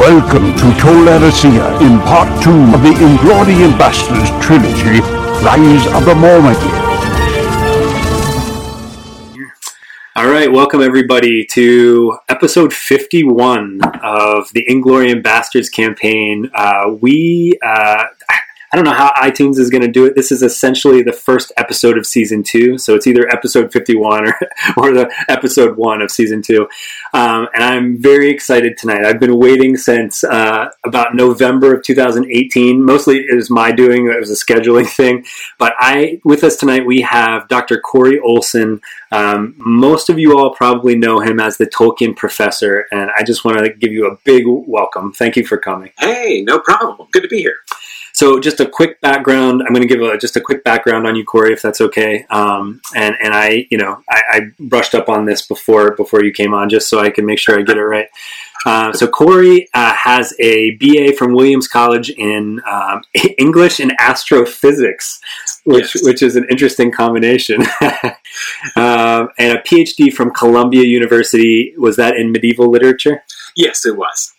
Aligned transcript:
Welcome 0.00 0.56
to 0.56 0.80
Tol 0.80 1.04
Eressëa 1.04 1.78
in 1.82 2.00
part 2.00 2.42
two 2.42 2.58
of 2.74 2.82
the 2.82 2.88
Inglorious 2.88 3.70
Bastards 3.76 4.30
trilogy, 4.42 4.98
Rise 5.44 5.86
of 5.88 6.06
the 6.06 6.14
Mormagir. 6.14 6.72
All 10.16 10.30
right, 10.30 10.50
welcome 10.50 10.80
everybody 10.80 11.44
to 11.52 12.16
episode 12.30 12.72
51 12.72 13.80
of 14.02 14.50
the 14.54 14.64
Inglorious 14.66 15.18
Bastards 15.22 15.68
campaign. 15.68 16.50
Uh, 16.54 16.96
we, 16.98 17.58
uh, 17.62 18.04
I 18.72 18.76
don't 18.76 18.84
know 18.84 18.92
how 18.92 19.12
iTunes 19.16 19.58
is 19.58 19.68
going 19.68 19.82
to 19.82 19.90
do 19.90 20.06
it. 20.06 20.14
This 20.14 20.30
is 20.30 20.44
essentially 20.44 21.02
the 21.02 21.12
first 21.12 21.50
episode 21.56 21.98
of 21.98 22.06
season 22.06 22.44
two, 22.44 22.78
so 22.78 22.94
it's 22.94 23.06
either 23.06 23.28
episode 23.28 23.72
51 23.72 24.28
or, 24.28 24.38
or 24.76 24.92
the 24.92 25.12
episode 25.28 25.76
one 25.76 26.00
of 26.00 26.10
season 26.10 26.40
two. 26.40 26.68
Um, 27.12 27.48
and 27.52 27.64
I'm 27.64 28.00
very 28.00 28.30
excited 28.30 28.76
tonight. 28.76 29.04
I've 29.04 29.18
been 29.18 29.38
waiting 29.38 29.76
since 29.76 30.22
uh, 30.22 30.70
about 30.84 31.16
November 31.16 31.74
of 31.74 31.82
2018. 31.82 32.84
Mostly 32.84 33.18
it 33.18 33.34
was 33.34 33.50
my 33.50 33.72
doing; 33.72 34.06
it 34.06 34.20
was 34.20 34.30
a 34.30 34.44
scheduling 34.44 34.88
thing. 34.96 35.24
But 35.58 35.74
I, 35.78 36.20
with 36.24 36.44
us 36.44 36.56
tonight, 36.56 36.86
we 36.86 37.00
have 37.00 37.48
Dr. 37.48 37.80
Corey 37.80 38.20
Olsen. 38.20 38.80
Um, 39.10 39.54
most 39.58 40.08
of 40.08 40.20
you 40.20 40.38
all 40.38 40.54
probably 40.54 40.94
know 40.94 41.18
him 41.18 41.40
as 41.40 41.56
the 41.56 41.66
Tolkien 41.66 42.14
professor, 42.14 42.86
and 42.92 43.10
I 43.18 43.24
just 43.24 43.44
want 43.44 43.58
to 43.58 43.72
give 43.72 43.90
you 43.90 44.06
a 44.06 44.16
big 44.24 44.44
welcome. 44.46 45.12
Thank 45.12 45.34
you 45.34 45.44
for 45.44 45.58
coming. 45.58 45.90
Hey, 45.98 46.42
no 46.46 46.60
problem. 46.60 47.08
Good 47.10 47.22
to 47.22 47.28
be 47.28 47.40
here. 47.40 47.56
So, 48.20 48.38
just 48.38 48.60
a 48.60 48.66
quick 48.66 49.00
background. 49.00 49.62
I'm 49.62 49.72
going 49.72 49.80
to 49.80 49.88
give 49.88 50.02
a, 50.02 50.18
just 50.18 50.36
a 50.36 50.42
quick 50.42 50.62
background 50.62 51.06
on 51.06 51.16
you, 51.16 51.24
Corey, 51.24 51.54
if 51.54 51.62
that's 51.62 51.80
okay. 51.80 52.26
Um, 52.28 52.82
and 52.94 53.16
and 53.18 53.32
I, 53.32 53.66
you 53.70 53.78
know, 53.78 54.04
I, 54.10 54.22
I, 54.30 54.40
brushed 54.58 54.94
up 54.94 55.08
on 55.08 55.24
this 55.24 55.40
before 55.46 55.96
before 55.96 56.22
you 56.22 56.30
came 56.30 56.52
on, 56.52 56.68
just 56.68 56.90
so 56.90 57.00
I 57.00 57.08
can 57.08 57.24
make 57.24 57.38
sure 57.38 57.58
I 57.58 57.62
get 57.62 57.78
it 57.78 57.82
right. 57.82 58.08
Uh, 58.66 58.92
so 58.92 59.08
Corey 59.08 59.70
uh, 59.72 59.94
has 59.94 60.34
a 60.38 60.72
BA 60.72 61.14
from 61.16 61.32
Williams 61.32 61.66
College 61.66 62.10
in 62.10 62.60
um, 62.70 63.00
English 63.38 63.80
and 63.80 63.94
astrophysics, 63.98 65.18
which 65.64 65.94
Yes. 65.94 66.04
which 66.04 66.22
is 66.22 66.36
an 66.36 66.46
interesting 66.50 66.92
combination, 66.92 67.62
um, 68.76 69.30
and 69.38 69.56
a 69.56 69.62
PhD 69.66 70.12
from 70.12 70.30
Columbia 70.30 70.82
University. 70.82 71.72
Was 71.78 71.96
that 71.96 72.16
in 72.16 72.32
medieval 72.32 72.70
literature? 72.70 73.22
Yes, 73.56 73.86
it 73.86 73.96
was. 73.96 74.34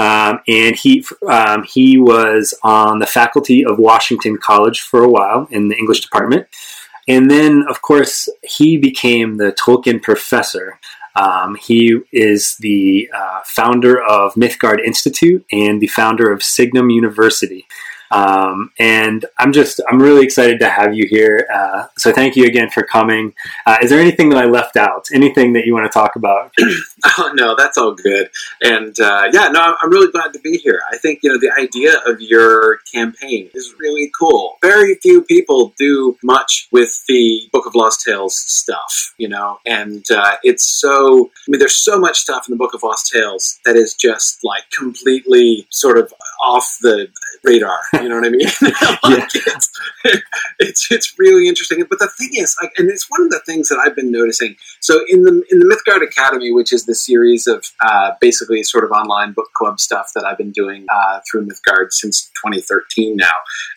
Um, 0.00 0.40
and 0.48 0.74
he 0.74 1.04
um, 1.28 1.62
he 1.64 1.98
was 1.98 2.54
on 2.62 3.00
the 3.00 3.06
faculty 3.06 3.62
of 3.66 3.78
Washington 3.78 4.38
College 4.38 4.80
for 4.80 5.04
a 5.04 5.08
while 5.10 5.46
in 5.50 5.68
the 5.68 5.76
English 5.76 6.00
department, 6.00 6.46
and 7.06 7.30
then 7.30 7.66
of 7.68 7.82
course 7.82 8.26
he 8.42 8.78
became 8.78 9.36
the 9.36 9.52
Tolkien 9.52 10.02
professor. 10.02 10.80
Um, 11.16 11.54
he 11.56 12.00
is 12.12 12.56
the 12.60 13.10
uh, 13.14 13.40
founder 13.44 14.00
of 14.00 14.32
Mythgard 14.36 14.82
Institute 14.82 15.44
and 15.52 15.82
the 15.82 15.88
founder 15.88 16.32
of 16.32 16.42
Signum 16.42 16.88
University. 16.88 17.66
Um, 18.10 18.72
and 18.78 19.24
I'm 19.38 19.52
just 19.52 19.80
I'm 19.88 20.00
really 20.00 20.24
excited 20.24 20.58
to 20.60 20.68
have 20.68 20.94
you 20.94 21.06
here. 21.08 21.46
Uh, 21.52 21.86
so 21.96 22.12
thank 22.12 22.36
you 22.36 22.46
again 22.46 22.70
for 22.70 22.82
coming. 22.82 23.32
Uh, 23.66 23.78
is 23.82 23.90
there 23.90 24.00
anything 24.00 24.30
that 24.30 24.38
I 24.38 24.46
left 24.46 24.76
out? 24.76 25.06
Anything 25.12 25.52
that 25.54 25.66
you 25.66 25.74
want 25.74 25.90
to 25.90 25.96
talk 25.96 26.16
about? 26.16 26.52
Oh 27.18 27.32
no, 27.34 27.54
that's 27.56 27.78
all 27.78 27.94
good. 27.94 28.30
And 28.62 28.98
uh, 29.00 29.28
yeah, 29.32 29.48
no, 29.48 29.60
I'm- 29.60 29.90
really 29.90 30.10
glad 30.12 30.32
to 30.32 30.38
be 30.38 30.56
here. 30.58 30.80
I 30.92 30.98
think 30.98 31.18
you 31.22 31.30
know 31.30 31.38
the 31.38 31.50
idea 31.60 31.98
of 32.06 32.20
your 32.20 32.78
campaign 32.92 33.50
is 33.54 33.74
really 33.78 34.10
cool. 34.18 34.56
Very 34.62 34.94
few 34.96 35.22
people 35.22 35.74
do 35.76 36.16
much 36.22 36.68
with 36.70 37.02
the 37.08 37.48
Book 37.52 37.66
of 37.66 37.74
Lost 37.74 38.04
Tales 38.06 38.38
stuff, 38.38 39.14
you 39.18 39.28
know, 39.28 39.58
and 39.66 40.04
uh, 40.10 40.36
it's 40.44 40.80
so. 40.80 41.26
I 41.26 41.50
mean, 41.50 41.58
there's 41.58 41.82
so 41.82 41.98
much 41.98 42.18
stuff 42.18 42.48
in 42.48 42.52
the 42.52 42.56
Book 42.58 42.72
of 42.74 42.82
Lost 42.84 43.10
Tales 43.12 43.58
that 43.64 43.74
is 43.76 43.94
just 43.94 44.38
like 44.44 44.62
completely 44.70 45.66
sort 45.70 45.98
of 45.98 46.12
off 46.44 46.76
the 46.82 47.08
radar. 47.44 47.78
You 48.02 48.08
know 48.08 48.16
what 48.16 48.26
I 48.26 48.30
mean? 48.30 48.48
Like, 49.02 49.30
it's, 49.34 49.70
it's 50.58 50.90
it's 50.90 51.18
really 51.18 51.48
interesting. 51.48 51.82
But 51.88 51.98
the 51.98 52.08
thing 52.08 52.30
is, 52.34 52.56
like, 52.60 52.70
and 52.76 52.88
it's 52.88 53.10
one 53.10 53.22
of 53.22 53.30
the 53.30 53.40
things 53.46 53.68
that 53.68 53.78
I've 53.78 53.96
been 53.96 54.10
noticing. 54.10 54.56
So 54.80 55.04
in 55.08 55.22
the 55.22 55.42
in 55.50 55.58
the 55.58 55.66
Mythgard 55.66 56.02
Academy, 56.02 56.52
which 56.52 56.72
is 56.72 56.86
the 56.86 56.94
series 56.94 57.46
of 57.46 57.64
uh, 57.80 58.12
basically 58.20 58.62
sort 58.62 58.84
of 58.84 58.90
online 58.90 59.32
book 59.32 59.50
club 59.54 59.80
stuff 59.80 60.10
that 60.14 60.24
I've 60.24 60.38
been 60.38 60.52
doing 60.52 60.86
uh, 60.92 61.20
through 61.30 61.46
Mythgard 61.46 61.92
since 61.92 62.30
2013 62.44 63.16
now, 63.16 63.26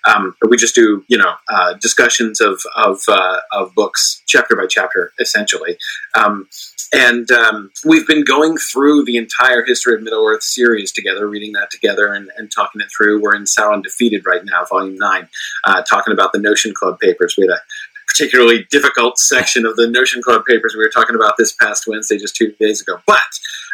um, 0.06 0.36
we 0.50 0.58
just 0.58 0.76
do 0.76 1.04
you 1.08 1.18
know 1.18 1.34
uh, 1.50 1.74
discussions 1.76 2.42
of 2.42 2.62
of 2.76 3.02
uh, 3.08 3.40
of 3.52 3.74
books 3.76 4.22
chapter 4.28 4.56
by 4.56 4.68
chapter, 4.68 5.14
essentially. 5.20 5.78
Um, 6.16 6.48
and 6.94 7.32
um, 7.32 7.72
we've 7.84 8.06
been 8.06 8.24
going 8.24 8.58
through 8.58 9.06
the 9.06 9.18
entire 9.18 9.66
history 9.66 9.96
of 9.96 10.04
Middle 10.04 10.28
Earth 10.28 10.44
series 10.44 10.92
together, 10.92 11.28
reading 11.28 11.54
that 11.54 11.72
together 11.72 12.14
and, 12.14 12.30
and 12.38 12.52
talking 12.52 12.82
it 12.82 12.88
through. 12.96 13.20
We're 13.20 13.36
in 13.36 13.46
Sauron 13.46 13.82
Defeated 13.82 14.13
right 14.26 14.42
now, 14.44 14.66
Volume 14.70 14.96
Nine, 14.96 15.28
uh, 15.66 15.82
talking 15.84 16.14
about 16.14 16.32
the 16.34 16.40
Notion 16.40 16.74
Club 16.74 17.00
papers. 17.00 17.36
We 17.38 17.46
had 17.46 17.52
a 17.52 17.62
particularly 18.08 18.66
difficult 18.70 19.18
section 19.18 19.66
of 19.66 19.76
the 19.76 19.88
Notion 19.88 20.22
Club 20.22 20.44
papers 20.48 20.76
we 20.76 20.84
were 20.84 20.92
talking 20.94 21.16
about 21.16 21.36
this 21.38 21.54
past 21.54 21.86
Wednesday, 21.88 22.18
just 22.18 22.36
two 22.36 22.52
days 22.60 22.82
ago. 22.82 23.00
But 23.08 23.22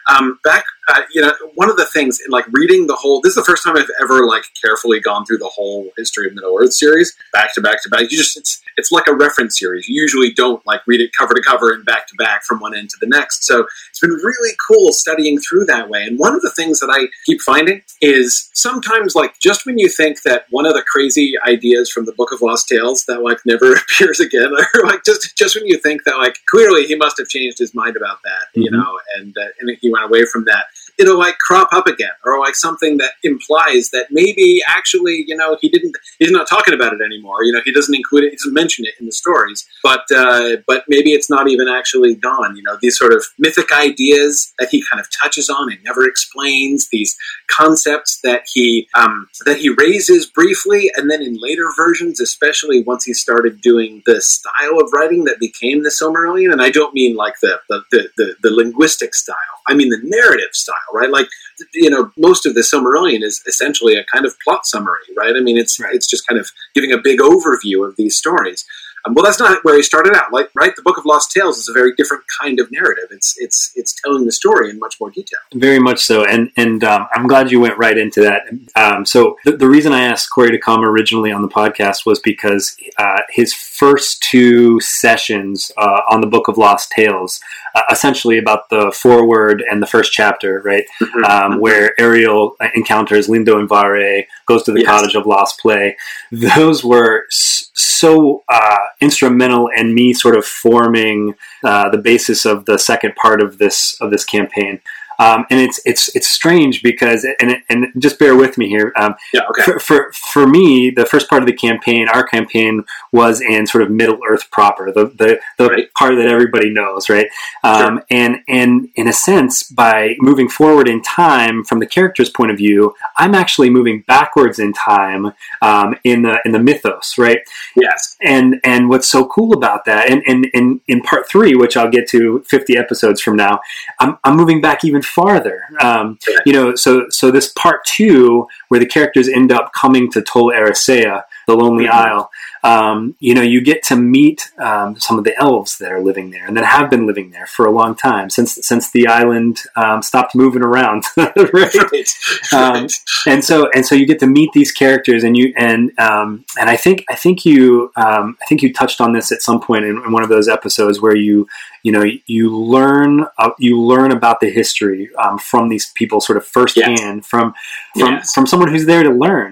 um, 0.10 0.40
back, 0.44 0.64
uh, 0.88 1.02
you 1.14 1.22
know, 1.22 1.32
one 1.56 1.70
of 1.70 1.78
the 1.78 1.86
things 1.86 2.20
in 2.26 2.32
like 2.32 2.46
reading 2.52 2.88
the 2.88 2.96
whole. 2.96 3.22
This 3.22 3.32
is 3.32 3.36
the 3.36 3.44
first 3.44 3.64
time 3.64 3.78
I've 3.78 3.90
ever 4.02 4.26
like 4.26 4.44
carefully 4.62 5.00
gone 5.00 5.26
through 5.26 5.38
the 5.38 5.50
whole 5.54 5.90
history 5.98 6.28
of 6.28 6.34
Middle 6.34 6.58
Earth 6.60 6.74
series, 6.74 7.16
back 7.32 7.54
to 7.56 7.62
back 7.62 7.84
to 7.84 7.90
back. 7.90 8.02
You 8.10 8.18
just 8.18 8.36
it's 8.38 8.62
it's 8.78 8.92
like 8.92 9.08
a 9.08 9.14
reference 9.14 9.60
series. 9.60 9.88
You 9.88 10.02
usually 10.02 10.32
don't 10.32 10.66
like 10.66 10.82
read 10.88 11.02
it 11.02 11.12
cover 11.18 11.34
to 11.34 11.42
cover 11.42 11.72
and 11.72 11.86
back 11.86 12.08
to 12.08 12.16
back 12.18 12.44
from 12.44 12.60
one 12.60 12.76
end 12.76 12.90
to 12.90 12.98
the 13.02 13.08
next. 13.08 13.44
So 13.46 13.68
it's 13.90 14.00
been 14.00 14.10
really 14.12 14.56
cool 14.68 14.92
studying 14.94 15.38
through 15.40 15.66
that 15.66 15.90
way. 15.90 16.04
And 16.04 16.18
one 16.18 16.34
of 16.34 16.42
the 16.42 16.52
things 16.52 16.80
that 16.80 16.90
I 16.92 17.08
keep 17.26 17.42
finding 17.42 17.82
is 18.02 18.50
sometimes 18.54 19.16
like 19.16 19.38
just 19.40 19.66
when 19.66 19.78
you 19.78 19.90
think 19.90 20.22
that 20.24 20.46
one 20.50 20.66
of 20.66 20.74
the 20.74 20.84
crazy 20.92 21.34
ideas 21.46 21.90
from 21.92 22.06
the 22.06 22.14
Book 22.14 22.32
of 22.32 22.42
Lost 22.42 22.68
Tales 22.68 23.06
that 23.06 23.22
like 23.22 23.40
never 23.46 23.74
appears 23.76 24.20
again, 24.20 24.52
or 24.76 24.86
like 24.88 25.04
just 25.06 25.38
just 25.38 25.56
when 25.56 25.68
you 25.68 25.78
think 25.78 26.04
that 26.06 26.18
like 26.18 26.38
clearly 26.48 26.86
he 26.86 26.96
must 26.96 27.18
have 27.20 27.28
changed 27.28 27.60
his 27.60 27.76
mind 27.76 27.96
about 27.96 28.20
that, 28.24 28.48
you 28.60 28.70
Mhm. 28.72 28.74
know, 28.74 29.00
and 29.18 29.36
uh, 29.38 29.48
and 29.60 29.78
he 29.82 29.92
went 29.92 29.99
away 30.06 30.26
from 30.26 30.46
that. 30.46 30.66
It'll 31.00 31.18
like 31.18 31.38
crop 31.38 31.70
up 31.72 31.88
again, 31.88 32.12
or 32.26 32.40
like 32.40 32.56
something 32.56 32.98
that 32.98 33.14
implies 33.24 33.90
that 33.92 34.08
maybe 34.12 34.62
actually, 34.68 35.24
you 35.28 35.36
know, 35.36 35.58
he 35.62 35.70
didn't. 35.70 35.96
He's 36.20 36.32
not 36.32 36.48
talking 36.48 36.74
about 36.74 36.94
it 36.94 37.00
anymore. 37.04 37.44
You 37.44 37.54
know, 37.54 37.62
he 37.64 37.72
doesn't 37.72 37.96
include 37.96 38.26
it. 38.26 38.32
He 38.32 38.36
doesn't 38.36 38.54
mention 38.54 38.86
it 38.86 38.94
in 39.00 39.06
the 39.06 39.12
stories. 39.12 39.66
But 39.82 40.04
uh, 40.16 40.58
but 40.68 40.84
maybe 40.88 41.14
it's 41.14 41.30
not 41.30 41.48
even 41.48 41.68
actually 41.68 42.16
gone. 42.16 42.56
You 42.56 42.64
know, 42.64 42.78
these 42.82 42.98
sort 42.98 43.14
of 43.14 43.26
mythic 43.38 43.72
ideas 43.72 44.54
that 44.60 44.70
he 44.70 44.84
kind 44.90 45.00
of 45.00 45.08
touches 45.22 45.50
on 45.50 45.72
and 45.72 45.84
never 45.84 46.06
explains. 46.08 46.90
These 46.90 47.16
concepts 47.50 48.20
that 48.24 48.44
he 48.54 48.88
um, 48.96 49.28
that 49.46 49.58
he 49.58 49.70
raises 49.70 50.26
briefly, 50.26 50.92
and 50.96 51.10
then 51.10 51.22
in 51.22 51.38
later 51.40 51.70
versions, 51.76 52.20
especially 52.20 52.84
once 52.84 53.06
he 53.06 53.14
started 53.14 53.62
doing 53.62 54.02
the 54.06 54.22
style 54.22 54.80
of 54.82 54.92
writing 54.94 55.24
that 55.26 55.40
became 55.40 55.84
the 55.84 55.90
Silmarillion. 55.90 56.52
And 56.52 56.62
I 56.62 56.70
don't 56.70 56.94
mean 56.94 57.16
like 57.16 57.36
the 57.42 57.60
the, 57.70 57.84
the, 57.92 58.10
the, 58.18 58.36
the 58.44 58.52
linguistic 58.52 59.16
style. 59.16 59.38
I 59.68 59.74
mean 59.74 59.90
the 59.90 60.02
narrative 60.04 60.54
style, 60.54 60.76
right? 60.94 61.10
Like 61.10 61.28
you 61.74 61.90
know, 61.90 62.12
most 62.18 62.46
of 62.46 62.56
the 62.56 62.62
Silmarillion 62.62 63.22
is 63.24 63.42
essentially 63.48 63.96
a 63.96 64.04
kind 64.06 64.26
of 64.26 64.36
plot 64.44 64.66
summary, 64.66 65.00
right? 65.18 65.36
I 65.36 65.42
mean, 65.42 65.58
it's 65.58 65.80
Right. 65.80 65.94
it's 65.94 66.08
just 66.08 66.28
kind 66.28 66.40
of 66.40 66.50
giving 66.74 66.92
a 66.92 66.98
big 66.98 67.20
overview 67.20 67.88
of 67.88 67.96
these 67.98 68.18
stories. 68.18 68.66
Um, 69.10 69.16
well, 69.16 69.26
that's 69.26 69.40
not 69.40 69.64
where 69.64 69.76
he 69.76 69.84
started 69.84 70.16
out. 70.16 70.32
Like, 70.32 70.50
right, 70.54 70.76
the 70.76 70.82
Book 70.82 70.98
of 70.98 71.06
Lost 71.06 71.32
Tales 71.32 71.58
is 71.58 71.68
a 71.68 71.74
very 71.74 71.94
different 71.96 72.24
kind 72.42 72.60
of 72.60 72.72
narrative. 72.72 73.06
It's 73.12 73.36
it's 73.38 73.72
it's 73.76 73.94
telling 74.02 74.26
the 74.26 74.32
story 74.32 74.70
in 74.70 74.80
much 74.80 75.00
more 75.00 75.10
detail. 75.10 75.40
Very 75.54 75.80
much 75.80 76.00
so, 76.00 76.26
and 76.26 76.52
and 76.58 76.84
um, 76.84 77.08
I'm 77.14 77.28
glad 77.28 77.52
you 77.52 77.60
went 77.60 77.78
right 77.78 77.98
into 77.98 78.22
that. 78.22 78.44
Um, 78.76 79.06
so 79.06 79.38
the, 79.46 79.58
the 79.58 79.68
reason 79.68 79.94
I 79.94 80.02
asked 80.02 80.30
Corey 80.30 80.52
to 80.52 80.60
come 80.60 80.84
originally 80.84 81.32
on 81.32 81.42
the 81.42 81.48
podcast 81.48 82.06
was 82.06 82.20
because 82.20 82.76
uh, 82.98 83.22
his 83.30 83.54
first 83.54 84.22
two 84.22 84.80
sessions 84.82 85.72
uh, 85.78 86.02
on 86.10 86.22
the 86.22 86.28
Book 86.28 86.48
of 86.48 86.58
Lost 86.58 86.92
Tales, 86.92 87.40
uh, 87.76 87.82
essentially 87.92 88.38
about 88.38 88.70
the 88.70 88.92
foreword 88.96 89.64
and 89.70 89.82
the 89.82 89.88
first 89.88 90.12
chapter, 90.12 90.62
right, 90.64 90.86
um, 91.28 91.60
where 91.60 92.00
Eriol 92.00 92.56
encounters 92.76 93.28
Lindo 93.28 93.58
and 93.60 93.70
Vairë, 93.70 94.26
goes 94.46 94.64
to 94.64 94.72
the 94.72 94.80
Yes. 94.80 94.88
Cottage 94.88 95.16
of 95.16 95.26
Lost 95.26 95.60
Play. 95.60 95.98
Those 96.32 96.84
were 96.84 97.26
so 97.30 98.44
uh, 98.50 98.78
instrumental 99.02 99.70
in 99.76 99.94
me 99.94 100.14
sort 100.14 100.38
of 100.38 100.46
forming 100.46 101.36
uh, 101.64 101.90
the 101.90 101.98
basis 101.98 102.46
of 102.46 102.66
the 102.66 102.78
second 102.78 103.16
part 103.16 103.42
of 103.42 103.58
this 103.58 104.00
of 104.02 104.12
this 104.12 104.26
campaign. 104.26 104.82
Um, 105.20 105.46
and 105.50 105.60
it's 105.60 105.80
it's 105.86 106.14
it's 106.16 106.28
strange 106.28 106.82
because 106.82 107.26
and 107.42 107.58
and 107.70 107.88
just 108.00 108.18
bear 108.20 108.36
with 108.36 108.58
me 108.58 108.68
here. 108.70 108.92
Um, 108.96 109.16
Yeah, 109.34 109.42
okay. 109.50 109.64
for, 109.64 109.80
for 109.80 110.12
for 110.14 110.48
me, 110.48 110.90
the 110.90 111.06
first 111.06 111.30
part 111.30 111.44
of 111.44 111.48
the 111.48 111.54
campaign, 111.54 112.08
our 112.10 112.24
campaign 112.24 112.84
was 113.12 113.42
in 113.42 113.68
sort 113.68 113.84
of 113.84 113.92
Middle 113.92 114.20
Earth 114.28 114.50
proper, 114.52 114.92
the 114.92 115.06
the, 115.06 115.40
the 115.58 115.68
Right. 115.70 115.94
part 115.94 116.16
that 116.16 116.28
everybody 116.28 116.70
knows, 116.72 117.10
right? 117.10 117.28
Um, 117.64 118.02
And 118.10 118.42
and 118.48 118.90
in 118.96 119.08
a 119.08 119.14
sense, 119.14 119.64
by 119.64 120.16
moving 120.20 120.50
forward 120.50 120.88
in 120.88 121.02
time 121.02 121.64
from 121.64 121.80
the 121.80 121.86
character's 121.86 122.30
point 122.30 122.52
of 122.52 122.58
view, 122.58 122.96
I'm 123.18 123.36
actually 123.36 123.70
moving 123.70 124.04
backwards 124.08 124.58
in 124.60 124.74
time 124.74 125.34
um, 125.62 125.96
in 126.04 126.22
the 126.24 126.40
in 126.46 126.52
the 126.54 126.60
mythos, 126.60 127.18
right? 127.18 127.40
Yes. 127.76 128.16
and 128.22 128.60
and 128.64 128.90
what's 128.90 129.08
so 129.08 129.26
cool 129.26 129.54
about 129.54 129.86
that 129.86 130.10
and 130.10 130.22
and, 130.28 130.48
and 130.54 130.82
in 130.88 131.02
part 131.02 131.28
three 131.30 131.56
which 131.56 131.76
i'll 131.78 131.90
get 131.90 132.08
to 132.10 132.44
50 132.48 132.78
episodes 132.78 133.22
from 133.22 133.36
now 133.36 133.60
i'm, 134.00 134.18
I'm 134.24 134.36
moving 134.36 134.60
back 134.62 134.84
even 134.84 135.02
farther. 135.10 135.62
Um, 135.82 136.18
you 136.46 136.54
know 136.54 136.76
so 136.76 137.06
so 137.10 137.32
this 137.32 137.52
part 137.54 137.84
two 137.86 138.48
where 138.70 138.80
the 138.80 138.86
characters 138.86 139.28
end 139.28 139.52
up 139.52 139.72
coming 139.74 140.12
to 140.12 140.22
tol 140.22 140.52
eressëa 140.52 141.24
the 141.50 141.56
lonely 141.64 141.86
Mhm. 141.86 141.92
isle 142.08 142.24
um, 142.64 143.16
you 143.28 143.34
know 143.36 143.42
you 143.54 143.60
get 143.72 143.80
to 143.90 143.96
meet 143.96 144.40
um, 144.68 144.90
some 145.00 145.18
of 145.20 145.24
the 145.24 145.36
elves 145.48 145.72
that 145.80 145.92
are 145.96 146.02
living 146.10 146.28
there 146.34 146.46
and 146.48 146.56
that 146.58 146.66
have 146.66 146.90
been 146.90 147.06
living 147.08 147.30
there 147.36 147.48
for 147.56 147.64
a 147.66 147.72
long 147.80 147.96
time 147.96 148.28
since 148.38 148.52
since 148.70 148.86
the 148.92 149.08
island 149.22 149.56
um, 149.84 150.02
stopped 150.02 150.34
moving 150.44 150.64
around 150.70 151.04
right 151.18 151.74
Right. 151.92 152.10
Um, 152.54 152.74
Right. 152.84 152.92
and 153.34 153.42
so 153.50 153.56
and 153.76 153.84
so 153.88 153.96
you 153.96 154.06
get 154.06 154.20
to 154.20 154.28
meet 154.28 154.52
these 154.54 154.72
characters 154.82 155.24
and 155.24 155.34
you 155.38 155.54
and 155.58 155.82
um, 156.08 156.28
and 156.60 156.68
I 156.70 156.78
think 156.84 156.98
I 157.10 157.16
think 157.24 157.46
you 157.46 157.92
um, 158.06 158.26
I 158.42 158.46
think 158.48 158.62
you 158.64 158.70
touched 158.74 159.00
on 159.02 159.14
this 159.14 159.32
at 159.32 159.42
some 159.42 159.60
point 159.68 159.84
in, 159.86 159.96
in 160.06 160.12
one 160.12 160.24
of 160.24 160.30
those 160.30 160.48
episodes 160.58 161.00
where 161.02 161.16
you 161.16 161.48
you 161.84 161.92
know 161.94 162.04
you 162.36 162.44
learn 162.76 163.26
uh, 163.38 163.52
you 163.58 163.74
learn 163.82 164.12
about 164.12 164.38
the 164.42 164.50
history 164.50 165.10
um, 165.24 165.38
from 165.50 165.70
these 165.70 165.86
people 166.00 166.20
sort 166.20 166.38
of 166.38 166.46
firsthand 166.46 167.26
from 167.26 167.54
from 167.98 168.14
Yes. 168.16 168.34
from 168.34 168.46
someone 168.46 168.70
who's 168.70 168.86
there 168.86 169.04
to 169.04 169.12
learn. 169.26 169.52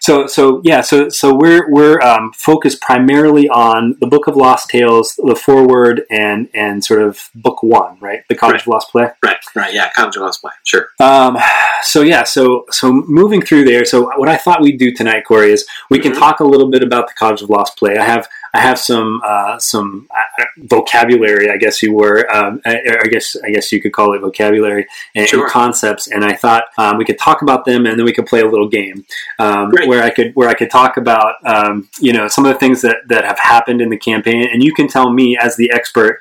So 0.00 0.26
so 0.26 0.60
yeah 0.64 0.80
so 0.80 1.08
so 1.10 1.34
we're 1.34 1.70
we're 1.70 2.00
um, 2.00 2.32
focused 2.32 2.80
primarily 2.80 3.48
on 3.50 3.96
the 4.00 4.06
Book 4.06 4.26
of 4.26 4.34
Lost 4.36 4.70
Tales, 4.70 5.14
the 5.22 5.36
foreword, 5.36 6.02
and 6.10 6.48
and 6.54 6.82
sort 6.84 7.02
of 7.02 7.28
book 7.34 7.62
one, 7.62 7.98
right? 8.00 8.22
The 8.28 8.34
Cottage 8.34 8.52
Right. 8.54 8.62
of 8.62 8.66
Lost 8.68 8.90
Play. 8.90 9.08
Right. 9.24 9.36
Right. 9.54 9.74
Yeah. 9.74 9.90
Cottage 9.94 10.16
of 10.16 10.22
Lost 10.22 10.40
Play. 10.40 10.52
Sure. 10.64 10.88
Um, 11.00 11.36
so 11.82 12.02
yeah, 12.02 12.24
so 12.24 12.64
so 12.70 12.92
moving 12.92 13.42
through 13.42 13.64
there. 13.64 13.84
So 13.84 14.10
what 14.18 14.28
I 14.28 14.36
thought 14.36 14.62
we'd 14.62 14.78
do 14.78 14.92
tonight, 14.92 15.24
Corey, 15.26 15.52
is 15.52 15.66
we 15.90 15.98
can 15.98 16.12
Mhm. 16.12 16.18
talk 16.18 16.40
a 16.40 16.44
little 16.44 16.70
bit 16.70 16.82
about 16.82 17.06
the 17.08 17.14
Cottage 17.14 17.42
of 17.42 17.50
Lost 17.50 17.76
Play. 17.76 17.96
I 17.98 18.04
have 18.04 18.26
I 18.52 18.60
have 18.60 18.78
some 18.78 19.20
uh, 19.24 19.58
some 19.58 20.08
uh, 20.10 20.44
vocabulary, 20.58 21.50
I 21.50 21.56
guess 21.56 21.82
you 21.82 21.94
were. 21.94 22.28
Um, 22.34 22.60
I, 22.66 22.80
I 23.02 23.06
guess 23.06 23.36
I 23.44 23.50
guess 23.50 23.70
you 23.70 23.80
could 23.80 23.92
call 23.92 24.14
it 24.14 24.20
vocabulary 24.20 24.86
and, 25.14 25.32
and 25.32 25.48
concepts. 25.48 26.08
And 26.08 26.24
I 26.24 26.34
thought 26.34 26.64
um, 26.76 26.98
we 26.98 27.04
could 27.04 27.18
talk 27.18 27.42
about 27.42 27.64
them, 27.64 27.86
and 27.86 27.98
then 27.98 28.04
we 28.04 28.12
could 28.12 28.26
play 28.26 28.40
a 28.40 28.48
little 28.48 28.68
game 28.68 29.04
um, 29.38 29.70
where 29.86 30.02
I 30.02 30.10
could 30.10 30.34
where 30.34 30.48
I 30.48 30.54
could 30.54 30.70
talk 30.70 30.96
about 30.96 31.34
um, 31.46 31.88
you 32.00 32.12
know 32.12 32.26
some 32.26 32.44
of 32.44 32.52
the 32.52 32.58
things 32.58 32.82
that 32.82 32.96
that 33.08 33.24
have 33.24 33.38
happened 33.38 33.80
in 33.80 33.88
the 33.88 33.98
campaign, 33.98 34.48
and 34.52 34.64
you 34.64 34.74
can 34.74 34.88
tell 34.88 35.12
me 35.12 35.38
as 35.40 35.56
the 35.56 35.70
expert, 35.72 36.20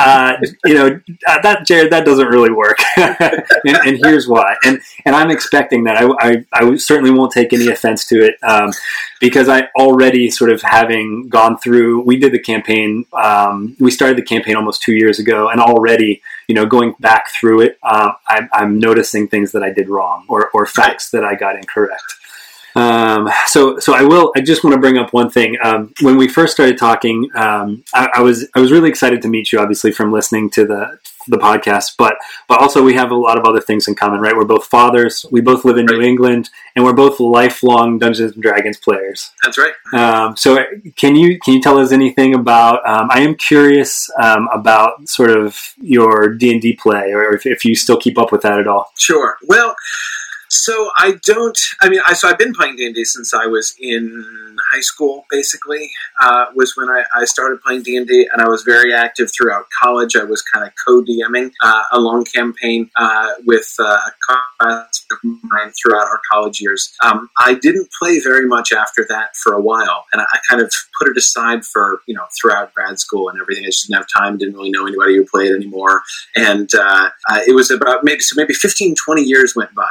uh, 0.00 0.34
you 0.64 0.74
know 0.74 1.00
uh, 1.26 1.40
that 1.42 1.66
Jared 1.66 1.90
that 1.92 2.04
doesn't 2.04 2.28
really 2.28 2.52
work, 2.52 2.78
and, 2.96 3.42
and 3.64 3.98
here's 4.04 4.28
why. 4.28 4.56
And 4.64 4.80
and 5.06 5.16
I'm 5.16 5.30
expecting 5.30 5.84
that. 5.84 5.96
I, 5.96 6.10
I, 6.20 6.44
I 6.52 6.76
certainly 6.76 7.10
won't 7.10 7.32
take 7.32 7.52
any 7.52 7.68
offense 7.68 8.06
to 8.08 8.24
it 8.24 8.34
um, 8.42 8.70
because 9.20 9.48
I 9.48 9.68
already 9.78 10.30
sort 10.30 10.50
of 10.50 10.62
having 10.62 11.28
gone 11.28 11.58
through. 11.58 12.00
We 12.00 12.18
did 12.18 12.32
the 12.32 12.38
campaign. 12.38 13.04
Um, 13.12 13.76
we 13.78 13.90
started 13.90 14.16
the 14.16 14.22
campaign 14.22 14.56
almost 14.56 14.82
two 14.82 14.94
years 14.94 15.18
ago, 15.18 15.48
and 15.48 15.60
already, 15.60 16.22
you 16.48 16.54
know, 16.54 16.66
going 16.66 16.94
back 16.98 17.30
through 17.30 17.60
it, 17.60 17.78
um, 17.82 18.12
I'm, 18.26 18.48
I'm 18.52 18.78
noticing 18.80 19.28
things 19.28 19.52
that 19.52 19.62
I 19.62 19.70
did 19.70 19.88
wrong 19.88 20.24
or, 20.28 20.50
or 20.50 20.66
facts 20.66 21.10
that 21.10 21.24
I 21.24 21.34
got 21.34 21.54
incorrect. 21.54 22.02
Um, 22.74 23.28
so, 23.46 23.78
so 23.78 23.94
I 23.94 24.02
will. 24.02 24.32
I 24.36 24.40
just 24.40 24.64
want 24.64 24.74
to 24.74 24.80
bring 24.80 24.96
up 24.96 25.12
one 25.12 25.28
thing. 25.28 25.58
Um, 25.62 25.92
when 26.00 26.16
we 26.16 26.28
first 26.28 26.52
started 26.52 26.78
talking, 26.78 27.28
um, 27.34 27.84
I, 27.92 28.08
I 28.16 28.20
was 28.22 28.48
I 28.54 28.60
was 28.60 28.72
really 28.72 28.88
excited 28.88 29.22
to 29.22 29.28
meet 29.28 29.52
you, 29.52 29.58
obviously 29.58 29.92
from 29.92 30.12
listening 30.12 30.50
to 30.50 30.64
the 30.64 30.98
the 31.30 31.38
podcast, 31.38 31.94
but 31.96 32.16
but 32.48 32.60
also 32.60 32.82
we 32.82 32.94
have 32.94 33.10
a 33.10 33.14
lot 33.14 33.38
of 33.38 33.44
other 33.44 33.60
things 33.60 33.88
in 33.88 33.94
common, 33.94 34.20
right? 34.20 34.36
We're 34.36 34.44
both 34.44 34.66
fathers. 34.66 35.24
We 35.30 35.40
both 35.40 35.64
live 35.64 35.78
in 35.78 35.86
New 35.86 36.00
England, 36.00 36.50
and 36.74 36.84
we're 36.84 36.92
both 36.92 37.20
lifelong 37.20 37.98
Dungeons 37.98 38.32
and 38.32 38.42
Dragons 38.42 38.76
players. 38.76 39.30
That's 39.42 39.58
right. 39.58 39.72
Um, 39.92 40.36
so, 40.36 40.64
can 40.96 41.16
you 41.16 41.38
can 41.40 41.54
you 41.54 41.62
tell 41.62 41.78
us 41.78 41.92
anything 41.92 42.34
about? 42.34 42.86
Um, 42.88 43.08
I 43.10 43.20
am 43.20 43.34
curious 43.34 44.10
um, 44.20 44.48
about 44.52 45.08
sort 45.08 45.30
of 45.30 45.58
your 45.78 46.34
D 46.34 46.52
and 46.52 46.60
D 46.60 46.74
play, 46.74 47.12
or 47.12 47.34
if, 47.34 47.46
if 47.46 47.64
you 47.64 47.74
still 47.74 47.96
keep 47.98 48.18
up 48.18 48.32
with 48.32 48.42
that 48.42 48.58
at 48.58 48.66
all. 48.66 48.90
Sure. 48.98 49.36
Well, 49.46 49.74
so 50.50 50.90
I 50.98 51.14
don't. 51.24 51.58
I 51.80 51.88
mean, 51.88 52.00
I 52.04 52.12
so 52.14 52.28
I've 52.28 52.38
been 52.38 52.52
playing 52.52 52.76
D 52.76 52.84
and 52.84 52.94
D 52.94 53.04
since 53.04 53.32
I 53.32 53.46
was 53.46 53.74
in 53.78 54.56
high 54.72 54.80
school. 54.80 55.24
Basically, 55.30 55.90
uh, 56.20 56.46
was 56.54 56.74
when 56.76 56.88
I, 56.88 57.04
I 57.14 57.24
started 57.24 57.60
playing 57.62 57.84
D 57.84 57.96
and 57.96 58.06
D, 58.06 58.28
and 58.32 58.42
I 58.42 58.48
was 58.48 58.62
very 58.62 58.92
active 58.92 59.30
throughout 59.32 59.66
college. 59.80 60.16
I 60.16 60.24
was 60.24 60.42
kind 60.42 60.66
of 60.66 60.72
co-DMing 60.84 61.52
uh, 61.62 61.82
a 61.92 62.00
long 62.00 62.24
campaign 62.24 62.90
uh, 62.96 63.30
with 63.46 63.72
uh, 63.78 63.84
a 63.84 64.10
class 64.26 65.06
of 65.12 65.18
mine 65.22 65.72
throughout 65.80 66.08
our 66.08 66.20
college 66.30 66.60
years. 66.60 66.92
Um, 67.04 67.30
I 67.38 67.54
didn't 67.54 67.88
play 67.96 68.18
very 68.18 68.46
much 68.46 68.72
after 68.72 69.06
that 69.08 69.36
for 69.36 69.52
a 69.52 69.60
while, 69.60 70.06
and 70.12 70.20
I, 70.20 70.24
I 70.32 70.38
kind 70.48 70.60
of 70.60 70.72
put 70.98 71.08
it 71.08 71.16
aside 71.16 71.64
for 71.64 72.00
you 72.08 72.14
know 72.14 72.24
throughout 72.40 72.74
grad 72.74 72.98
school 72.98 73.28
and 73.28 73.40
everything. 73.40 73.64
I 73.64 73.68
just 73.68 73.86
didn't 73.86 73.98
have 73.98 74.08
time. 74.12 74.36
Didn't 74.36 74.54
really 74.54 74.70
know 74.70 74.86
anybody 74.86 75.14
who 75.14 75.24
played 75.26 75.52
anymore, 75.52 76.02
and 76.34 76.68
uh, 76.74 77.10
it 77.46 77.54
was 77.54 77.70
about 77.70 78.02
maybe 78.02 78.20
so 78.20 78.34
maybe 78.36 78.52
15, 78.52 78.96
20 78.96 79.22
years 79.22 79.54
went 79.54 79.72
by. 79.76 79.86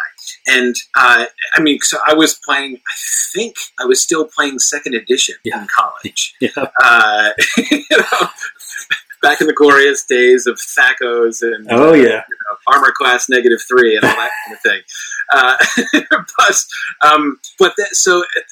And 0.47 0.75
uh, 0.97 1.25
I 1.55 1.61
mean, 1.61 1.79
so 1.81 1.97
I 2.07 2.13
was 2.13 2.39
playing. 2.45 2.75
I 2.75 2.93
think 3.33 3.55
I 3.79 3.85
was 3.85 4.01
still 4.01 4.27
playing 4.35 4.59
second 4.59 4.95
edition 4.95 5.35
Yeah. 5.43 5.61
in 5.61 5.67
college. 5.67 6.35
Yeah. 6.41 6.65
Uh, 6.81 7.29
you 7.71 7.83
know, 7.91 8.27
back 9.21 9.41
in 9.41 9.47
the 9.47 9.53
glorious 9.53 10.05
days 10.05 10.47
of 10.47 10.57
THAC0s 10.57 11.41
and 11.41 11.67
Oh 11.69 11.89
uh, 11.89 11.93
yeah. 11.93 12.03
you 12.03 12.07
know, 12.07 12.73
armor 12.73 12.93
class 12.97 13.27
negative 13.29 13.59
three 13.67 13.95
and 13.97 14.05
all 14.05 14.15
that 14.15 14.31
kind 14.45 14.55
of 14.55 14.61
thing. 14.61 14.81
Uh, 15.31 15.57
but 16.37 16.65
um, 17.11 17.39
but 17.59 17.73
that, 17.77 17.89
so 17.95 18.21
it, 18.35 18.43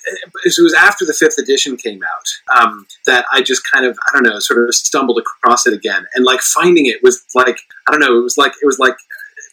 it 0.43 0.53
was 0.61 0.73
after 0.73 1.05
the 1.05 1.13
fifth 1.13 1.37
edition 1.39 1.77
came 1.77 2.01
out 2.03 2.59
um, 2.61 2.85
that 3.05 3.25
I 3.31 3.41
just 3.41 3.63
kind 3.71 3.85
of 3.85 3.97
I 4.07 4.11
don't 4.13 4.23
know 4.23 4.39
sort 4.39 4.67
of 4.67 4.75
stumbled 4.75 5.19
across 5.19 5.65
it 5.65 5.73
again 5.73 6.05
and 6.13 6.25
like 6.25 6.41
finding 6.41 6.85
it 6.85 7.01
was 7.01 7.23
like 7.33 7.57
I 7.87 7.91
don't 7.91 7.99
know 8.01 8.19
it 8.19 8.23
was 8.23 8.37
like 8.37 8.51
it 8.61 8.65
was 8.65 8.77
like 8.79 8.95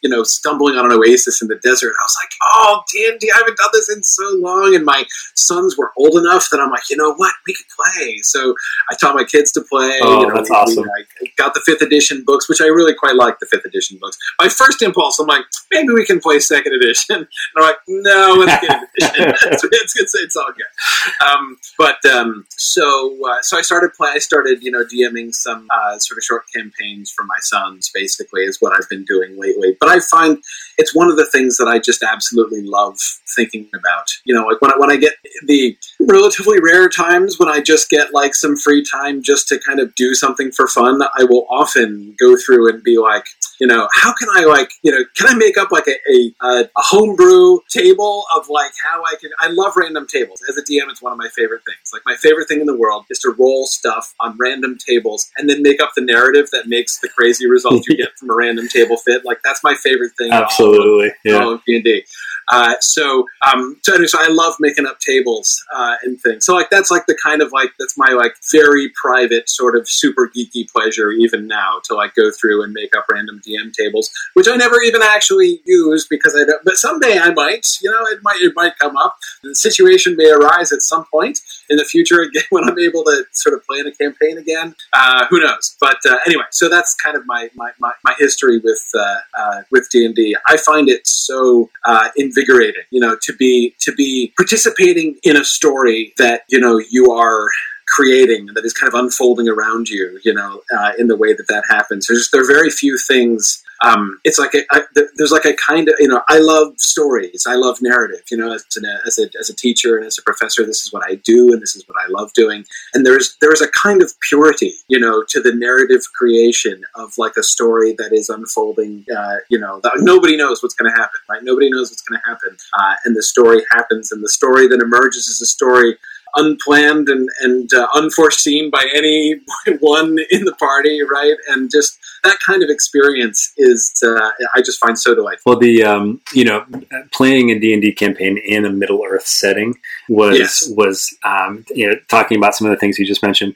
you 0.05 0.11
know 0.11 0.23
stumbling 0.23 0.77
on 0.77 0.85
an 0.85 0.93
oasis 0.93 1.43
in 1.43 1.49
the 1.49 1.57
desert. 1.57 1.93
I 1.99 2.05
was 2.05 2.17
like, 2.23 2.31
oh 2.55 2.83
D 2.93 3.09
and 3.11 3.19
I 3.35 3.39
haven't 3.39 3.57
done 3.57 3.71
this 3.73 3.91
in 3.91 4.03
so 4.03 4.37
long, 4.37 4.75
and 4.75 4.85
my 4.85 5.05
sons 5.35 5.77
were 5.77 5.91
old 5.97 6.17
enough 6.17 6.49
that 6.51 6.61
I'm 6.61 6.71
like, 6.71 6.89
you 6.91 6.97
know 6.97 7.15
what, 7.15 7.33
we 7.47 7.55
could 7.55 7.67
play. 7.75 8.19
So 8.23 8.55
I 8.91 8.95
taught 8.95 9.17
my 9.17 9.25
kids 9.25 9.51
to 9.53 9.63
play. 9.63 9.99
Oh, 10.03 10.21
you 10.21 10.29
know, 10.29 10.35
that's 10.35 10.51
we- 10.51 10.55
we, 10.55 10.61
awesome. 10.61 10.85
like, 10.85 11.37
got 11.37 11.55
the 11.55 11.63
fifth 11.65 11.83
edition 11.83 12.23
books, 12.25 12.49
which 12.49 12.61
I 12.61 12.67
really 12.67 12.95
quite 12.95 13.17
like 13.17 13.39
the 13.41 13.47
fifth 13.47 13.65
edition 13.65 13.99
books. 14.01 14.17
My 14.39 14.49
first 14.49 14.83
impulse, 14.83 15.19
I'm 15.19 15.27
like, 15.27 15.45
maybe 15.73 15.93
we 15.93 16.05
can 16.05 16.21
play 16.21 16.39
second 16.39 16.75
edition. 16.75 17.27
And 17.57 17.63
I'm 17.63 17.71
like, 17.71 17.77
no, 17.89 18.43
it's 18.43 18.61
good 18.61 18.71
edition. 18.71 19.35
it's, 19.53 19.65
it's, 19.65 19.97
it's, 19.97 20.15
it's 20.15 20.37
all 20.37 20.51
good. 20.57 21.27
Um, 21.27 21.57
but 21.79 22.05
um, 22.07 22.47
so 22.51 23.17
uh, 23.29 23.39
so 23.43 23.57
I 23.57 23.63
started 23.63 23.93
playing. 23.95 24.17
I 24.17 24.19
started 24.19 24.63
you 24.63 24.71
know 24.71 24.85
DMing 24.85 25.35
some 25.35 25.67
uh, 25.75 25.99
sort 25.99 26.19
of 26.19 26.25
short 26.25 26.43
campaigns 26.55 27.11
for 27.11 27.25
my 27.25 27.37
sons. 27.41 27.91
Basically, 27.95 28.43
is 28.43 28.59
what 28.61 28.73
I've 28.73 28.89
been 28.89 29.05
doing 29.05 29.39
lately. 29.39 29.77
But 29.79 29.89
I 29.89 29.94
find 30.01 30.39
it's 30.79 30.95
one 30.95 31.09
of 31.09 31.17
the 31.17 31.27
things 31.27 31.57
that 31.59 31.69
I 31.69 31.79
just 31.79 32.03
absolutely 32.03 32.63
love 32.63 32.99
thinking 33.35 33.69
about. 33.79 34.07
You 34.25 34.35
know, 34.35 34.47
like 34.47 34.61
when 34.61 34.73
I, 34.73 34.75
when 34.79 34.91
I 34.91 34.97
get 34.97 35.15
the 35.47 35.77
relatively 36.01 36.59
rare 36.61 36.89
times 36.89 37.39
when 37.39 37.49
I 37.49 37.61
just 37.61 37.91
get 37.91 38.13
like 38.13 38.35
some 38.35 38.57
free 38.57 38.85
time 38.85 39.23
just 39.23 39.49
to 39.49 39.59
kind 39.59 39.81
of 39.81 39.95
do 39.95 40.15
something 40.15 40.53
for 40.53 40.67
fun, 40.67 41.01
I 41.03 41.25
will 41.25 41.47
often 41.49 42.15
go 42.19 42.37
through 42.37 42.71
and 42.71 42.83
be 42.83 42.99
like, 42.99 43.25
you 43.61 43.67
know, 43.67 43.89
how 43.95 44.13
can 44.13 44.29
I 44.35 44.45
like, 44.45 44.73
you 44.83 44.91
know, 44.91 45.05
can 45.17 45.29
I 45.29 45.35
make 45.35 45.57
up 45.57 45.71
like 45.71 45.87
a, 45.87 45.97
a, 46.13 46.35
a, 46.65 46.69
homebrew 46.77 47.59
table 47.71 48.25
of 48.37 48.49
like 48.49 48.73
how 48.83 49.03
I 49.03 49.15
can, 49.21 49.31
I 49.41 49.49
love 49.49 49.75
random 49.77 50.07
tables. 50.07 50.41
As 50.49 50.57
a 50.57 50.63
DM, 50.63 50.91
it's 50.91 51.01
one 51.01 51.13
of 51.13 51.19
my 51.19 51.29
favorite 51.29 51.63
things. 51.67 51.91
Like 51.93 52.03
my 52.05 52.17
favorite 52.17 52.49
thing 52.49 52.61
in 52.61 52.67
the 52.67 52.77
world 52.77 53.05
is 53.11 53.19
to 53.21 53.35
roll 53.39 53.67
stuff 53.67 54.15
on 54.21 54.37
random 54.39 54.77
tables 54.77 55.31
and 55.37 55.49
then 55.49 55.63
make 55.63 55.81
up 55.81 55.93
the 55.97 56.03
narrative 56.03 56.49
that 56.53 56.67
makes 56.67 56.99
the 57.01 57.09
crazy 57.09 57.49
result 57.49 57.87
you 57.89 57.97
get 57.97 58.11
from 58.19 58.31
a 58.31 58.35
random 58.35 58.69
table 58.69 58.97
fit. 58.97 59.25
Like 59.25 59.39
that's 59.45 59.63
my 59.63 59.75
favorite 59.75 60.13
thing. 60.19 60.29
in 60.29 60.33
all 60.33 60.39
of 60.41 60.45
Absolutely. 60.45 61.13
Yeah. 61.25 61.39
all 61.39 61.53
of 61.55 61.65
D&D. 61.65 62.05
Uh, 62.51 62.75
so, 62.81 63.27
um, 63.53 63.77
so, 63.83 63.95
anyway, 63.95 64.07
so 64.07 64.19
I 64.21 64.29
love 64.29 64.55
making 64.61 64.87
up 64.87 64.99
tables 65.01 65.63
uh, 65.75 65.97
and 66.03 66.21
things. 66.21 66.45
So, 66.45 66.55
like, 66.55 66.71
that's 66.71 66.91
like 66.91 67.07
the 67.07 67.17
kind 67.23 67.43
of 67.43 67.53
like 67.53 67.71
that's 67.79 67.97
my 67.97 68.13
like 68.13 68.35
very 68.53 68.91
private 69.01 69.49
sort 69.49 69.77
of 69.77 69.89
super 69.89 70.31
geeky 70.35 70.69
pleasure 70.71 71.11
even 71.11 71.47
now 71.47 71.81
to 71.85 71.95
like 71.95 72.15
go 72.15 72.31
through 72.31 72.63
and 72.63 72.73
make 72.73 72.95
up 72.97 73.07
random 73.11 73.41
DM 73.47 73.73
tables, 73.73 74.11
which 74.35 74.49
I 74.49 74.57
never 74.57 74.81
even 74.83 75.03
actually 75.03 75.61
use 75.65 76.07
because 76.09 76.35
I 76.37 76.45
don't. 76.45 76.65
But 76.65 76.77
someday 76.77 77.19
I 77.19 77.33
might. 77.33 77.67
You 77.83 77.91
know, 77.91 78.05
it 78.07 78.21
might 78.23 78.39
it 78.41 78.53
might 78.55 78.79
come 78.79 78.97
up. 78.97 79.17
The 79.43 79.55
situation 79.55 80.17
may 80.17 80.31
arise 80.31 80.73
at 80.73 80.83
some 80.83 81.05
point, 81.13 81.41
in 81.71 81.77
the 81.77 81.85
future 81.85 82.21
again 82.21 82.43
when 82.51 82.65
I'm 82.65 82.79
able 82.79 83.05
to 83.05 83.25
sort 83.33 83.55
of 83.55 83.65
play 83.67 83.81
in 83.81 83.87
a 83.87 83.93
campaign 83.93 84.39
again. 84.39 84.75
Uh, 84.93 85.27
who 85.29 85.41
knows? 85.41 85.77
But 85.81 85.99
uh, 86.09 86.17
anyway, 86.27 86.45
so 86.51 86.69
that's 86.69 86.95
kind 86.95 87.17
of 87.17 87.27
my 87.27 87.51
my, 87.55 87.71
my, 87.79 87.93
my 88.05 88.15
history 88.19 88.59
with 88.59 88.85
uh, 88.99 89.63
with 89.71 89.89
D 89.91 90.05
and. 90.05 90.15
I 90.47 90.57
find 90.57 90.89
it 90.89 91.07
so 91.07 91.71
uh, 91.85 92.09
invigorating, 92.35 92.83
you 92.91 93.01
know, 93.01 93.17
to 93.23 93.33
be 93.35 93.75
to 93.81 93.93
be 93.93 94.33
participating 94.37 95.17
in 95.23 95.37
a 95.37 95.45
story 95.45 96.13
that 96.19 96.43
you 96.49 96.61
know 96.61 96.81
you 96.91 97.13
are 97.13 97.49
creating 97.89 98.47
that 98.55 98.65
is 98.65 98.73
kind 98.73 98.93
of 98.93 98.99
unfolding 98.99 99.49
around 99.49 99.89
you, 99.89 100.19
you 100.25 100.33
know, 100.33 100.63
uh, 100.77 100.93
in 100.99 101.07
the 101.07 101.17
way 101.17 101.33
that 101.33 101.47
that 101.49 101.65
happens. 101.69 102.07
There's 102.07 102.31
there 102.33 102.43
are 102.43 102.47
very 102.47 102.71
few 102.71 102.99
things. 102.99 103.63
Um, 103.85 104.19
it's 104.25 104.39
like 104.39 104.55
a, 104.55 104.63
I, 104.71 104.83
there's 105.17 105.31
like 105.31 105.45
a 105.45 105.55
kind 105.55 105.89
of 105.89 105.95
you 105.99 106.09
know 106.09 106.23
I 106.29 106.39
love 106.39 106.75
stories. 106.79 107.45
I 107.47 107.55
love 107.55 107.83
narrative. 107.83 108.23
You 108.31 108.39
know, 108.39 108.53
as, 108.53 108.65
an, 108.77 108.85
as 109.07 109.19
a 109.19 109.29
as 109.39 109.51
a 109.51 109.55
teacher 109.55 109.97
and 109.97 110.07
as 110.07 110.19
a 110.19 110.23
professor, 110.23 110.65
this 110.65 110.85
is 110.85 110.93
what 110.93 111.05
I 111.07 111.17
do, 111.17 111.53
and 111.53 111.61
this 111.61 111.77
is 111.77 111.87
what 111.87 111.97
I 112.03 112.09
love 112.09 112.33
doing. 112.33 112.65
And 112.95 113.05
there's 113.05 113.37
there's 113.41 113.61
a 113.61 113.69
kind 113.71 114.03
of 114.03 114.13
purity, 114.29 114.73
you 114.89 114.99
know, 114.99 115.23
to 115.29 115.41
the 115.41 115.55
narrative 115.55 116.03
creation 116.15 116.83
of 116.95 117.13
like 117.19 117.37
a 117.37 117.43
story 117.43 117.95
that 117.99 118.13
is 118.13 118.31
unfolding. 118.31 119.05
Uh, 119.15 119.37
you 119.51 119.59
know, 119.59 119.81
that 119.83 119.93
nobody 119.99 120.37
knows 120.37 120.63
what's 120.63 120.75
going 120.75 120.91
to 120.91 120.97
happen, 120.97 121.21
right? 121.29 121.43
Nobody 121.43 121.71
knows 121.71 121.91
what's 121.91 122.03
going 122.03 122.21
to 122.21 122.29
happen, 122.29 122.57
uh, 122.79 122.95
and 123.05 123.15
the 123.15 123.23
story 123.23 123.63
happens, 123.71 124.13
and 124.13 124.25
the 124.25 124.31
story 124.31 124.67
that 124.69 124.81
emerges 124.81 125.29
is 125.29 125.41
a 125.43 125.47
story 125.47 125.97
unplanned 126.37 127.09
and, 127.09 127.29
and 127.41 127.73
uh, 127.73 127.87
unforeseen 127.95 128.71
by 128.71 128.85
anyone 128.95 130.19
in 130.31 130.45
the 130.45 130.55
party, 130.59 131.01
right? 131.03 131.37
And 131.49 131.71
just 131.71 131.99
that 132.25 132.39
kind 132.45 132.63
of 132.63 132.71
experience 132.71 133.53
is, 133.57 133.93
uh, 134.03 134.31
I 134.55 134.63
just 134.63 134.81
find 134.81 134.99
so 134.99 135.15
delightful. 135.15 135.53
Well, 135.53 135.61
the 135.61 135.85
um, 135.85 136.21
you 136.33 136.45
know, 136.45 136.65
playing 137.13 137.51
a 137.51 137.59
D 137.59 137.73
and 137.73 137.83
D 137.83 137.93
campaign 137.93 138.39
in 138.39 138.65
a 138.65 138.71
Middle 138.71 139.05
Earth 139.07 139.27
setting 139.27 139.75
was 140.09 140.39
yes. 140.39 140.69
was 140.71 141.17
um, 141.23 141.65
you 141.75 141.89
know 141.89 141.97
talking 142.09 142.39
about 142.39 142.55
some 142.55 142.67
of 142.67 142.71
the 142.71 142.79
things 142.79 142.99
you 142.99 143.07
just 143.07 143.23
mentioned, 143.23 143.55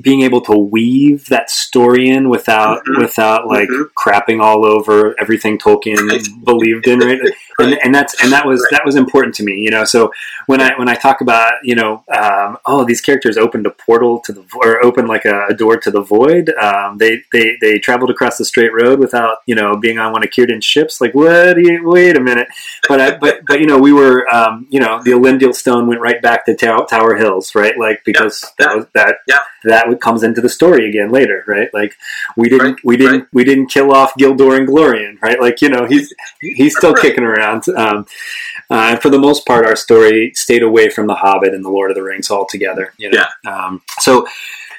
being 0.00 0.22
able 0.22 0.40
to 0.42 0.56
weave 0.56 1.26
that 1.26 1.50
story 1.50 2.08
in 2.08 2.28
without 2.28 2.84
mm-hmm. 2.84 3.00
without 3.00 3.46
like 3.46 3.68
mm-hmm. 3.68 3.84
crapping 3.96 4.40
all 4.40 4.64
over 4.64 5.18
everything 5.20 5.58
Tolkien 5.58 5.96
right. 6.08 6.26
believed 6.44 6.86
in, 6.86 6.98
right? 6.98 7.20
right? 7.20 7.32
And, 7.58 7.78
and, 7.84 7.94
that's 7.94 8.22
and 8.22 8.32
that 8.32 8.46
was 8.46 8.60
right. 8.62 8.78
that 8.78 8.84
was 8.84 8.96
important 8.96 9.34
to 9.36 9.44
me, 9.44 9.54
you 9.54 9.70
know. 9.70 9.84
So 9.84 10.12
when 10.46 10.60
I 10.60 10.76
when 10.78 10.88
I 10.88 10.94
talk 10.94 11.20
about 11.20 11.54
you 11.62 11.74
know 11.74 12.04
um, 12.14 12.58
oh 12.66 12.84
these 12.84 13.00
characters 13.00 13.36
opened 13.36 13.66
a 13.66 13.70
portal 13.70 14.20
to 14.20 14.32
the 14.32 14.44
or 14.54 14.84
opened 14.84 15.08
like 15.08 15.24
a, 15.24 15.46
a 15.48 15.54
door 15.54 15.76
to 15.78 15.90
the 15.90 16.02
void, 16.02 16.50
um, 16.50 16.98
they 16.98 17.22
they 17.32 17.56
they 17.60 17.78
traveled 17.78 18.10
across 18.10 18.38
the 18.38 18.44
straight 18.44 18.72
road 18.72 18.98
without 18.98 19.38
you 19.46 19.54
know 19.54 19.76
being 19.76 19.98
on 19.98 20.12
one 20.12 20.22
of 20.22 20.30
Círdan's 20.30 20.64
ships. 20.64 21.00
Like, 21.00 21.14
what? 21.14 21.56
You, 21.56 21.80
wait 21.84 22.16
a 22.16 22.20
minute. 22.20 22.48
But 22.88 23.00
I, 23.00 23.16
but 23.16 23.46
but 23.46 23.60
you 23.60 23.66
know 23.66 23.78
we 23.78 23.92
were 23.92 24.28
um, 24.32 24.66
you 24.70 24.80
know 24.80 25.02
the 25.02 25.12
Elendil 25.12 25.54
stone 25.54 25.86
went 25.86 26.00
right 26.00 26.20
back 26.20 26.44
to 26.46 26.54
Tow- 26.54 26.86
Tower 26.86 27.16
Hills, 27.16 27.54
right? 27.54 27.78
Like 27.78 28.02
because 28.04 28.44
yeah. 28.58 28.66
that 28.66 28.76
was 28.76 28.86
that 28.94 29.16
yeah. 29.26 29.40
That 29.64 30.00
comes 30.00 30.22
into 30.22 30.40
the 30.40 30.48
story 30.48 30.88
again 30.88 31.10
later, 31.10 31.44
right? 31.46 31.72
Like 31.72 31.96
we 32.36 32.48
didn't 32.48 32.66
right. 32.66 32.84
we 32.84 32.96
didn't 32.96 33.20
right. 33.20 33.28
we 33.32 33.44
didn't 33.44 33.68
kill 33.68 33.92
off 33.92 34.14
Gildor 34.18 34.58
Inglorion, 34.58 35.20
right? 35.22 35.40
Like 35.40 35.62
you 35.62 35.68
know 35.68 35.86
he's 35.86 36.12
he's 36.40 36.76
still 36.76 36.92
right. 36.92 37.02
kicking 37.02 37.24
around. 37.24 37.68
Um, 37.68 38.06
uh, 38.70 38.92
and 38.92 39.02
for 39.02 39.10
the 39.10 39.18
most 39.18 39.46
part, 39.46 39.66
our 39.66 39.76
story 39.76 40.32
stayed 40.34 40.62
away 40.62 40.88
from 40.88 41.06
the 41.06 41.14
Hobbit 41.14 41.54
and 41.54 41.64
the 41.64 41.70
Lord 41.70 41.90
of 41.90 41.94
the 41.94 42.02
Rings 42.02 42.30
altogether. 42.30 42.94
You 42.96 43.10
know? 43.10 43.24
Yeah. 43.44 43.52
Um, 43.52 43.82
so 44.00 44.26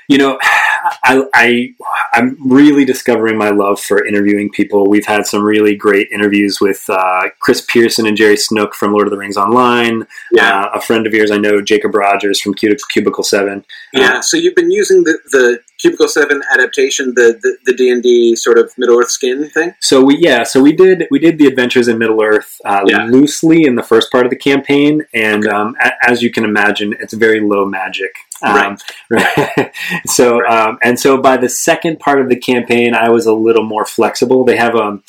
you 0.08 0.18
know, 0.18 0.38
I, 1.04 1.24
I 1.34 1.74
I'm 2.14 2.38
really 2.46 2.86
discovering 2.86 3.38
my 3.38 3.50
love 3.50 3.80
for 3.80 4.06
interviewing 4.06 4.50
people. 4.50 4.90
We've 4.90 5.06
had 5.06 5.26
some 5.26 5.42
really 5.42 5.76
great 5.76 6.10
interviews 6.12 6.60
with 6.60 6.84
uh, 6.90 7.30
Chris 7.40 7.62
Pierson 7.62 8.06
and 8.06 8.18
Jerry 8.18 8.38
Snook 8.38 8.76
from 8.76 8.92
Lord 8.92 9.08
of 9.08 9.12
the 9.12 9.18
Rings 9.18 9.38
Online. 9.38 10.06
Yeah. 10.32 10.64
Uh, 10.64 10.72
a 10.74 10.82
friend 10.82 11.08
of 11.08 11.14
yours 11.14 11.32
I 11.32 11.38
know, 11.38 11.62
Jacob 11.62 11.96
Rogers 11.96 12.40
from 12.42 12.54
Cubicle 12.54 13.24
Seven. 13.24 13.66
Yeah. 13.94 14.20
So 14.20 14.38
you've 14.38 14.56
been 14.56 14.72
using 14.72 15.04
the, 15.04 15.18
the 15.32 15.60
Cubicle 15.84 16.08
Seven 16.08 16.42
adaptation, 16.54 17.14
the 17.14 17.58
the 17.66 17.74
D 17.74 17.90
and 17.90 18.02
D 18.02 18.38
sort 18.38 18.58
of 18.58 18.72
Middle 18.78 18.98
Earth 18.98 19.10
skin 19.10 19.50
thing. 19.50 19.76
So 19.82 20.02
we 20.02 20.18
yeah, 20.18 20.44
so 20.44 20.62
we 20.62 20.72
did 20.72 21.08
we 21.12 21.20
did 21.20 21.38
the 21.38 21.46
adventures 21.46 21.90
in 21.90 21.98
Middle 21.98 22.24
Earth 22.24 22.62
uh, 22.64 22.86
yeah. 22.86 23.04
loosely 23.04 23.66
in 23.66 23.76
the 23.76 23.84
first 23.84 24.10
part 24.10 24.26
of 24.26 24.30
the 24.30 24.38
campaign, 24.38 25.06
and 25.14 25.46
okay. 25.46 25.54
um, 25.54 25.76
a, 25.84 25.92
as 26.10 26.24
you 26.24 26.32
can 26.32 26.46
imagine, 26.46 26.96
it's 27.02 27.14
very 27.14 27.42
low 27.42 27.66
magic. 27.66 28.16
Um, 28.42 28.78
right. 29.10 29.38
right. 29.58 29.76
so 30.06 30.40
right. 30.40 30.70
Um, 30.70 30.80
and 30.82 30.98
so 30.98 31.18
by 31.18 31.36
the 31.36 31.50
second 31.50 32.00
part 32.00 32.22
of 32.22 32.30
the 32.30 32.40
campaign, 32.40 32.94
I 32.96 33.10
was 33.10 33.26
a 33.26 33.34
little 33.34 33.66
more 33.66 33.86
flexible. 33.86 34.46
They 34.46 34.56
have 34.56 34.76
um 34.78 35.04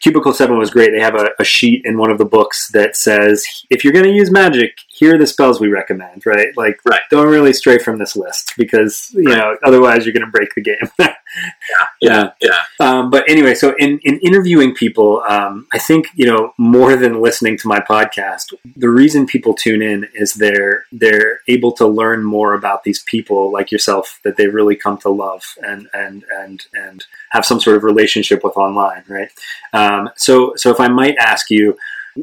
Cubicle 0.00 0.32
7 0.32 0.56
was 0.56 0.70
great. 0.70 0.92
They 0.92 1.00
have 1.00 1.14
a, 1.14 1.30
a, 1.38 1.44
sheet 1.44 1.82
in 1.84 1.98
one 1.98 2.10
of 2.10 2.16
the 2.16 2.24
books 2.24 2.70
that 2.70 2.96
says 2.96 3.44
if 3.68 3.84
you're 3.84 3.92
going 3.92 4.06
to 4.06 4.12
use 4.12 4.30
magic, 4.30 4.78
here 5.00 5.16
are 5.16 5.18
the 5.18 5.26
spells 5.26 5.60
we 5.60 5.68
recommend, 5.68 6.24
right? 6.24 6.56
Like, 6.56 6.80
right. 6.84 7.02
don't 7.10 7.26
really 7.26 7.52
stray 7.52 7.78
from 7.78 7.98
this 7.98 8.14
list 8.14 8.54
because, 8.56 9.10
you 9.14 9.24
right. 9.24 9.36
know, 9.36 9.56
otherwise 9.64 10.04
you're 10.06 10.12
going 10.12 10.24
to 10.24 10.30
break 10.30 10.54
the 10.54 10.62
game. 10.62 10.76
yeah, 10.98 11.86
yeah, 12.00 12.30
yeah. 12.40 12.62
Um, 12.80 13.10
but 13.10 13.28
anyway, 13.28 13.54
so 13.54 13.74
in, 13.78 13.98
in 14.04 14.18
interviewing 14.20 14.74
people, 14.74 15.22
um, 15.28 15.66
I 15.72 15.78
think, 15.78 16.08
you 16.14 16.26
know, 16.26 16.54
more 16.58 16.96
than 16.96 17.20
listening 17.20 17.58
to 17.58 17.68
my 17.68 17.80
podcast, 17.80 18.54
the 18.76 18.90
reason 18.90 19.26
people 19.26 19.54
tune 19.54 19.82
in 19.82 20.08
is 20.14 20.34
they're, 20.34 20.84
they're 20.92 21.40
able 21.48 21.72
to 21.72 21.86
learn 21.86 22.24
more 22.24 22.54
about 22.54 22.84
these 22.84 23.02
people 23.04 23.52
like 23.52 23.72
yourself 23.72 24.20
that 24.24 24.36
they 24.36 24.46
really 24.46 24.76
come 24.76 24.98
to 24.98 25.08
love 25.10 25.42
and, 25.62 25.88
and, 25.92 26.24
and, 26.38 26.66
and 26.74 27.04
have 27.30 27.44
some 27.44 27.60
sort 27.60 27.76
of 27.76 27.84
relationship 27.84 28.42
with 28.42 28.56
online, 28.56 29.04
right? 29.08 29.30
Um, 29.72 29.90
um, 29.90 30.10
so, 30.16 30.54
so 30.56 30.70
if 30.70 30.80
I 30.80 30.88
might 30.88 31.16
ask 31.18 31.50
you, 31.50 31.76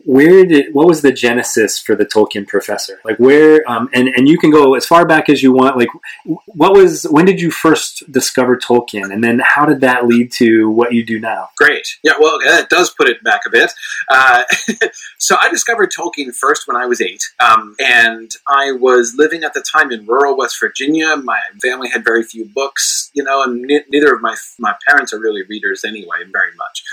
where 0.03 0.45
did 0.45 0.73
what 0.73 0.87
was 0.87 1.01
the 1.01 1.11
genesis 1.11 1.79
for 1.79 1.95
the 1.95 2.05
Tolkien 2.05 2.47
professor? 2.47 2.99
Like 3.05 3.17
where, 3.17 3.69
um, 3.69 3.89
and 3.93 4.09
and 4.09 4.27
you 4.27 4.37
can 4.37 4.51
go 4.51 4.75
as 4.75 4.85
far 4.85 5.05
back 5.05 5.29
as 5.29 5.41
you 5.41 5.51
want. 5.53 5.77
Like, 5.77 5.89
what 6.25 6.73
was 6.73 7.03
when 7.03 7.25
did 7.25 7.39
you 7.39 7.51
first 7.51 8.09
discover 8.11 8.57
Tolkien, 8.57 9.13
and 9.13 9.23
then 9.23 9.41
how 9.43 9.65
did 9.65 9.81
that 9.81 10.05
lead 10.05 10.31
to 10.33 10.69
what 10.69 10.93
you 10.93 11.05
do 11.05 11.19
now? 11.19 11.49
Great, 11.57 11.87
yeah. 12.03 12.13
Well, 12.19 12.37
that 12.45 12.69
does 12.69 12.89
put 12.89 13.09
it 13.09 13.23
back 13.23 13.41
a 13.47 13.49
bit. 13.49 13.71
Uh, 14.09 14.43
so 15.17 15.37
I 15.41 15.49
discovered 15.49 15.91
Tolkien 15.91 16.35
first 16.35 16.67
when 16.67 16.75
I 16.75 16.85
was 16.85 17.01
eight, 17.01 17.23
um, 17.39 17.75
and 17.79 18.31
I 18.47 18.73
was 18.73 19.15
living 19.17 19.43
at 19.43 19.53
the 19.53 19.61
time 19.61 19.91
in 19.91 20.05
rural 20.05 20.37
West 20.37 20.59
Virginia. 20.59 21.15
My 21.15 21.39
family 21.61 21.89
had 21.89 22.03
very 22.03 22.23
few 22.23 22.45
books, 22.45 23.09
you 23.13 23.23
know, 23.23 23.41
and 23.43 23.61
neither 23.89 24.13
of 24.13 24.21
my 24.21 24.35
my 24.59 24.75
parents 24.87 25.13
are 25.13 25.19
really 25.19 25.43
readers 25.43 25.85
anyway, 25.85 26.17
very 26.31 26.51
much. 26.57 26.83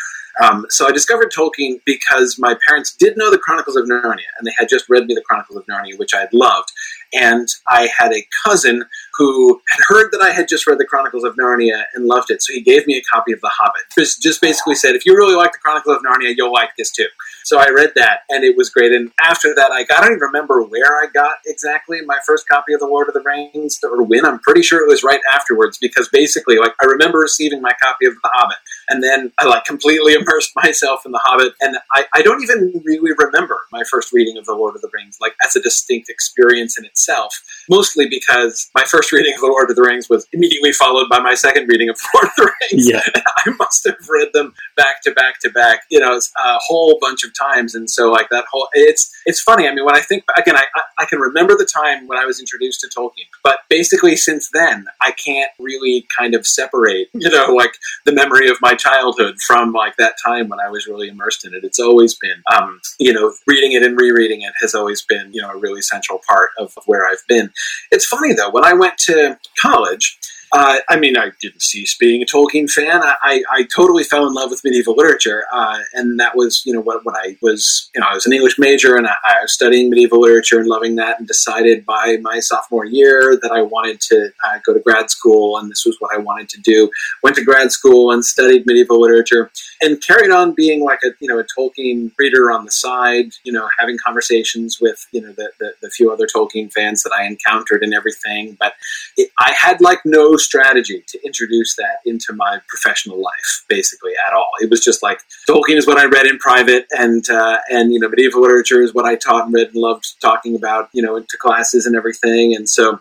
Um, 0.43 0.67
so 0.69 0.87
I 0.87 0.93
discovered 0.93 1.33
Tolkien 1.33 1.81
because 1.85 2.39
my 2.39 2.57
parents 2.67 2.95
did 2.95 3.17
know 3.17 3.31
the 3.31 3.39
Chronicles 3.39 3.77
of 3.77 3.87
Narnia, 3.87 4.31
and 4.39 4.47
they 4.47 4.53
had 4.59 4.69
just 4.69 4.89
read 4.89 5.07
me 5.07 5.15
the 5.15 5.23
Chronicles 5.23 5.59
of 5.59 5.67
Narnia, 5.67 5.99
which 5.99 6.15
I 6.15 6.21
had 6.21 6.33
loved. 6.33 6.71
And 7.13 7.47
I 7.71 7.89
had 7.97 8.13
a 8.13 8.27
cousin 8.45 8.85
who 9.17 9.61
had 9.69 9.81
heard 9.89 10.11
that 10.11 10.21
I 10.21 10.33
had 10.33 10.49
just 10.49 10.67
read 10.67 10.79
the 10.79 10.85
Chronicles 10.85 11.23
of 11.23 11.37
Narnia 11.37 11.85
and 11.95 12.07
loved 12.07 12.31
it, 12.31 12.43
so 12.43 12.53
he 12.53 12.61
gave 12.61 12.87
me 12.87 12.97
a 12.97 13.03
copy 13.03 13.33
of 13.33 13.41
The 13.41 13.51
Hobbit. 13.53 13.83
Just, 13.97 14.21
just 14.21 14.41
basically 14.41 14.75
said, 14.75 14.97
if 14.97 15.07
you 15.07 15.15
really 15.15 15.37
like 15.37 15.53
the 15.53 15.59
Chronicles 15.59 15.97
of 15.97 16.03
Narnia, 16.03 16.35
you'll 16.37 16.53
like 16.53 16.71
this 16.77 16.91
too. 16.91 17.07
So 17.45 17.59
I 17.59 17.69
read 17.69 17.93
that, 17.95 18.21
and 18.31 18.43
it 18.43 18.57
was 18.57 18.71
great. 18.71 18.93
And 18.93 19.13
after 19.23 19.55
that, 19.55 19.71
I 19.71 19.85
got, 19.85 19.99
I 19.99 20.07
don't 20.07 20.17
even 20.17 20.21
remember 20.21 20.63
where 20.65 20.99
I 20.99 21.07
got 21.13 21.37
exactly 21.47 22.01
my 22.05 22.19
first 22.27 22.49
copy 22.49 22.73
of 22.73 22.81
The 22.81 22.87
Lord 22.87 23.07
of 23.07 23.15
the 23.15 23.23
Rings 23.23 23.79
or 23.85 24.03
when. 24.03 24.25
I'm 24.27 24.41
pretty 24.41 24.63
sure 24.63 24.81
it 24.81 24.91
was 24.91 25.05
right 25.05 25.21
afterwards 25.33 25.79
because 25.79 26.09
basically, 26.09 26.59
like, 26.59 26.73
I 26.83 26.87
remember 26.87 27.19
receiving 27.19 27.61
my 27.61 27.73
copy 27.83 28.07
of 28.07 28.15
The 28.15 28.31
Hobbit, 28.33 28.57
and 28.89 29.03
then 29.03 29.33
I 29.39 29.47
like 29.47 29.65
completely 29.65 30.15
immersed 30.21 30.53
myself 30.57 31.05
in 31.07 31.13
The 31.13 31.21
Hobbit, 31.23 31.55
and 31.61 31.77
I, 31.93 32.05
I 32.15 32.23
don't 32.23 32.43
even 32.43 32.83
really 32.85 33.13
remember 33.17 33.59
my 33.73 33.83
first 33.91 34.13
reading 34.13 34.37
of 34.37 34.45
The 34.45 34.55
Lord 34.55 34.75
of 34.75 34.83
the 34.83 34.91
Rings, 34.93 35.19
like 35.21 35.35
as 35.45 35.57
a 35.57 35.63
distinct 35.63 36.09
experience 36.09 36.79
in 36.79 36.85
itself. 36.85 37.35
Mostly 37.69 38.09
because 38.09 38.69
my 38.75 38.85
first 38.85 39.13
reading 39.13 39.35
of 39.35 39.41
The 39.41 39.47
Lord 39.47 39.71
of 39.71 39.77
the 39.77 39.83
Rings 39.83 40.09
was 40.09 40.27
immediately 40.33 40.73
followed 40.73 41.09
by 41.09 41.19
my 41.19 41.35
second 41.35 41.69
reading 41.69 41.89
of 41.89 41.97
The 41.97 42.09
Lord 42.15 42.27
of 42.27 42.37
the 42.37 42.53
Rings. 42.61 42.89
Yeah. 42.89 43.03
I 43.47 43.51
must 43.59 43.85
have 43.85 43.97
read 44.09 44.29
them 44.33 44.55
back 44.77 45.03
to 45.03 45.13
back 45.13 45.41
to 45.41 45.51
back, 45.51 45.81
you 45.91 46.01
know, 46.01 46.17
a 46.17 46.59
whole 46.59 46.99
bunch 47.01 47.25
of 47.25 47.31
times, 47.39 47.75
and 47.75 47.89
so 47.91 48.11
like 48.11 48.29
that 48.31 48.45
whole 48.51 48.69
it's 48.73 49.13
it's 49.27 49.41
funny. 49.41 49.69
I 49.69 49.75
mean, 49.75 49.85
when 49.85 49.97
I 49.97 50.01
think 50.01 50.25
again, 50.37 50.57
I 50.57 50.65
I 50.99 51.07
can 51.07 51.19
remember 51.19 51.55
the 51.57 51.67
time 51.67 52.07
when 52.07 52.19
I 52.19 52.25
was 52.25 52.41
introduced 52.41 52.81
to 52.81 52.89
Tolkien, 52.89 53.27
but 53.43 53.61
basically 53.69 54.17
since 54.17 54.51
then, 54.53 54.87
I 55.01 55.13
can't 55.13 55.51
really 55.59 56.07
kind 56.17 56.35
of 56.35 56.47
separate, 56.47 57.09
you 57.13 57.31
know, 57.31 57.47
like 57.47 57.73
the 58.05 58.13
memory 58.13 58.49
of 58.49 58.59
my 58.61 58.74
childhood 58.75 59.37
from 59.47 59.73
like 59.73 59.97
that 59.97 60.15
time 60.25 60.49
when 60.49 60.61
I 60.61 60.69
was 60.69 60.87
really 60.87 61.09
immersed 61.09 61.45
in 61.47 61.55
it. 61.55 61.65
It's 61.65 61.79
always 61.79 62.15
been, 62.15 62.43
um, 62.55 62.81
you 62.99 63.13
know, 63.13 63.33
reading 63.47 63.73
it 63.73 63.83
and 63.83 63.99
rereading 63.99 64.43
it 64.43 64.53
has 64.61 64.75
always 64.75 65.05
been, 65.05 65.31
you 65.33 65.43
know, 65.43 65.51
a 65.51 65.59
really 65.59 65.83
central 65.83 66.21
part 66.29 66.51
of 66.59 66.73
where 66.87 67.07
I've 67.07 67.27
been. 67.29 67.51
It's 67.91 68.07
funny 68.07 68.33
though 68.35 68.51
when 68.51 68.65
I 68.65 68.73
went 68.73 68.99
to 69.07 69.39
college. 69.61 70.19
Uh, 70.55 70.77
I 70.89 70.97
mean, 71.01 71.17
I 71.17 71.33
didn't 71.41 71.63
cease 71.63 71.97
being 71.97 72.23
a 72.23 72.27
Tolkien 72.27 72.71
fan. 72.71 73.03
I, 73.03 73.17
I, 73.21 73.43
I 73.51 73.69
totally 73.75 74.05
fell 74.05 74.25
in 74.25 74.35
love 74.35 74.51
with 74.51 74.63
medieval 74.63 74.95
literature, 74.95 75.43
uh, 75.53 75.81
and 75.95 76.21
that 76.21 76.37
was, 76.37 76.63
you 76.65 76.73
know, 76.73 76.81
what, 76.81 77.05
what 77.05 77.17
I 77.19 77.37
was, 77.43 77.91
you 77.93 78.01
know, 78.01 78.07
I 78.09 78.15
was 78.15 78.25
an 78.25 78.33
English 78.33 78.57
major, 78.57 78.97
and 78.97 79.09
I, 79.09 79.15
I, 79.27 79.43
was 79.43 79.53
studying 79.53 79.91
medieval 79.91 80.21
literature 80.21 80.61
and 80.61 80.69
loving 80.69 80.95
that, 80.95 81.19
and 81.19 81.27
decided 81.27 81.85
by 81.85 82.19
my 82.23 82.39
sophomore 82.39 82.85
year 82.85 83.37
that 83.43 83.51
I 83.51 83.63
wanted 83.63 84.01
to 84.03 84.31
uh, 84.47 84.61
go 84.65 84.73
to 84.73 84.79
grad 84.79 85.11
school, 85.11 85.59
and 85.59 85.69
this 85.69 85.85
was 85.85 85.97
what 85.99 86.15
I 86.15 86.19
wanted 86.19 86.49
to 86.51 86.61
do. 86.61 86.89
Went 87.25 87.35
to 87.35 87.45
grad 87.45 87.73
school 87.73 88.13
and 88.13 88.25
studied 88.25 88.65
medieval 88.65 89.01
literature, 89.01 89.51
and 89.81 90.01
carried 90.01 90.31
on 90.31 90.55
being 90.55 90.85
like 90.85 91.01
a, 91.03 91.09
you 91.19 91.27
know, 91.27 91.41
a 91.41 91.45
Tolkien 91.59 92.13
reader 92.17 92.53
on 92.53 92.65
the 92.65 92.71
side, 92.71 93.33
you 93.43 93.51
know, 93.51 93.69
having 93.81 93.99
conversations 94.07 94.79
with, 94.81 95.05
you 95.11 95.21
know, 95.21 95.33
the, 95.33 95.51
the, 95.59 95.73
the 95.83 95.91
few 95.91 96.13
other 96.13 96.29
Tolkien 96.29 96.73
fans 96.73 97.03
that 97.03 97.13
I 97.13 97.25
encountered 97.25 97.83
and 97.83 97.93
everything, 97.93 98.57
but 98.61 98.75
it, 99.17 99.31
I 99.41 99.53
had 99.53 99.81
like 99.81 99.99
no 100.05 100.37
strategy 100.45 101.05
to 101.09 101.19
introduce 101.25 101.77
that 101.77 101.99
into 102.05 102.33
my 102.35 102.61
professional 102.69 103.21
life, 103.21 103.65
basically 103.69 104.13
at 104.27 104.35
all. 104.35 104.51
It 104.61 104.71
was 104.71 104.83
just 104.83 105.03
like 105.03 105.21
Tolkien 105.49 105.77
is 105.77 105.87
what 105.87 105.99
I 105.99 106.05
read 106.07 106.27
in 106.27 106.39
private, 106.39 106.87
and 106.91 107.29
uh, 107.29 107.59
and 107.71 107.93
you 107.93 107.99
know 107.99 108.09
medieval 108.09 108.43
literature 108.43 108.83
is 108.83 108.95
what 108.95 109.05
I 109.05 109.17
taught 109.17 109.47
and 109.47 109.55
read 109.55 109.69
and 109.69 109.77
loved 109.77 110.21
talking 110.21 110.57
about, 110.57 110.89
you 110.93 111.03
know, 111.03 111.17
into 111.17 111.37
classes 111.37 111.87
and 111.87 111.97
everything. 111.97 112.55
And 112.55 112.69
so, 112.69 112.99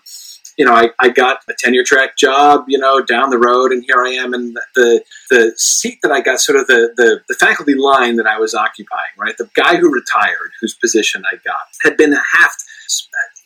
you 0.57 0.65
know, 0.65 0.73
I, 0.73 0.89
I 0.99 1.09
got 1.09 1.39
a 1.49 1.53
tenure 1.57 1.83
track 1.83 2.17
job, 2.17 2.65
you 2.67 2.77
know, 2.77 3.01
down 3.03 3.29
the 3.29 3.39
road, 3.39 3.71
and 3.71 3.83
here 3.85 4.03
I 4.03 4.11
am. 4.11 4.33
And 4.33 4.55
the 4.75 5.03
the 5.29 5.53
seat 5.57 5.99
that 6.03 6.11
I 6.11 6.21
got, 6.21 6.39
sort 6.39 6.59
of 6.59 6.67
the, 6.67 6.93
the, 6.95 7.21
the 7.27 7.35
faculty 7.35 7.73
line 7.73 8.17
that 8.17 8.27
I 8.27 8.37
was 8.37 8.53
occupying, 8.53 9.13
right? 9.17 9.35
The 9.37 9.49
guy 9.55 9.77
who 9.77 9.91
retired, 9.91 10.51
whose 10.61 10.75
position 10.75 11.23
I 11.25 11.37
got, 11.43 11.67
had 11.83 11.97
been 11.97 12.13
a 12.13 12.21
half 12.31 12.55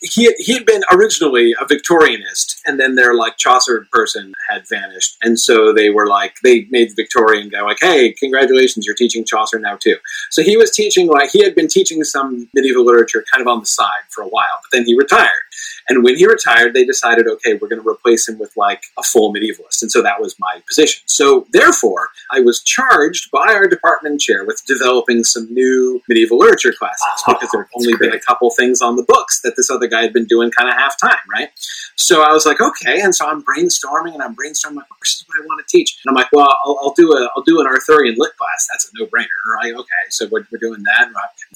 he 0.02 0.34
he 0.38 0.54
had 0.54 0.66
been 0.66 0.84
originally 0.92 1.54
a 1.60 1.66
Victorianist, 1.66 2.60
and 2.66 2.80
then 2.80 2.96
their 2.96 3.16
like 3.16 3.38
Chaucer 3.38 3.88
person 3.92 4.34
had 4.50 4.68
vanished, 4.70 5.18
and 5.24 5.40
so 5.40 5.74
they 5.74 5.90
were 5.90 6.08
like 6.08 6.36
they 6.44 6.68
made 6.70 6.90
the 6.90 6.96
Victorian 6.96 7.50
guy 7.50 7.62
like, 7.62 7.80
"Hey, 7.80 8.14
congratulations, 8.14 8.86
you're 8.86 8.96
teaching 8.96 9.26
Chaucer 9.26 9.60
now 9.60 9.76
too." 9.76 9.98
So 10.32 10.44
he 10.44 10.58
was 10.58 10.72
teaching 10.72 11.08
like 11.08 11.32
he 11.32 11.44
had 11.44 11.56
been 11.56 11.68
teaching 11.68 12.04
some 12.04 12.48
medieval 12.54 12.86
literature 12.86 13.26
kind 13.32 13.42
of 13.42 13.48
on 13.48 13.60
the 13.60 13.66
side 13.66 14.06
for 14.10 14.24
a 14.24 14.28
while, 14.28 14.60
but 14.62 14.78
then 14.78 14.86
he 14.86 14.96
retired, 14.96 15.32
and 15.90 16.04
when 16.04 16.16
he 16.16 16.26
retired, 16.26 16.74
they 16.74 16.86
decided, 16.86 17.28
okay, 17.28 17.54
we're 17.54 17.68
going 17.68 17.82
to 17.82 17.88
replace 17.88 18.28
him 18.28 18.38
with 18.38 18.56
like 18.58 18.84
a 18.98 19.04
full 19.04 19.34
medievalist, 19.34 19.82
and 19.82 19.92
so 19.92 20.02
that 20.02 20.22
was 20.22 20.36
my 20.40 20.62
position. 20.68 21.04
So 21.06 21.48
therefore, 21.52 22.10
I 22.32 22.42
was 22.42 22.62
charged 22.64 23.32
by 23.32 23.54
our 23.54 23.68
department 23.68 24.22
chair 24.22 24.46
with 24.46 24.64
developing 24.66 25.24
some 25.24 25.52
new 25.54 26.02
medieval 26.08 26.38
literature 26.38 26.74
classes 26.74 27.02
ah, 27.28 27.34
because 27.34 27.50
there 27.52 27.62
had 27.62 27.70
only 27.76 27.96
been 27.98 28.14
a 28.14 28.20
couple 28.20 28.50
things 28.52 28.82
on 28.82 28.96
the 28.96 29.04
books 29.04 29.42
that 29.42 29.56
this 29.56 29.70
other 29.70 29.88
guy 29.88 30.02
had 30.02 30.14
been 30.14 30.26
doing 30.26 30.52
kind 30.52 30.70
of 30.70 30.76
half 30.76 31.00
time, 31.00 31.18
right? 31.32 31.50
So 31.96 32.22
I 32.22 32.32
was 32.32 32.46
like, 32.46 32.62
okay, 32.62 33.02
and 33.02 33.14
so 33.16 33.28
I'm 33.28 33.44
brainstorming 33.44 34.14
and 34.14 34.22
I'm 34.22 34.36
brainstorming. 34.36 34.76
Like, 34.76 34.88
this 35.02 35.16
is 35.16 35.26
what 35.28 35.42
I 35.42 35.46
want 35.46 35.66
to 35.66 35.78
teach, 35.78 36.00
and 36.04 36.12
I'm 36.12 36.16
like, 36.16 36.32
well, 36.32 36.48
I'll, 36.66 36.78
I'll 36.82 36.94
do 36.94 37.14
a 37.14 37.30
I'll 37.36 37.44
do 37.44 37.60
an 37.60 37.68
Arthurian 37.68 38.16
lit 38.18 38.36
class. 38.38 38.68
That's 38.72 38.90
a 38.90 38.92
no 39.00 39.06
brainer, 39.08 39.26
right? 39.62 39.74
Okay, 39.74 40.04
so 40.10 40.28
we're, 40.32 40.46
we're 40.52 40.60
doing 40.60 40.84
that. 40.84 41.10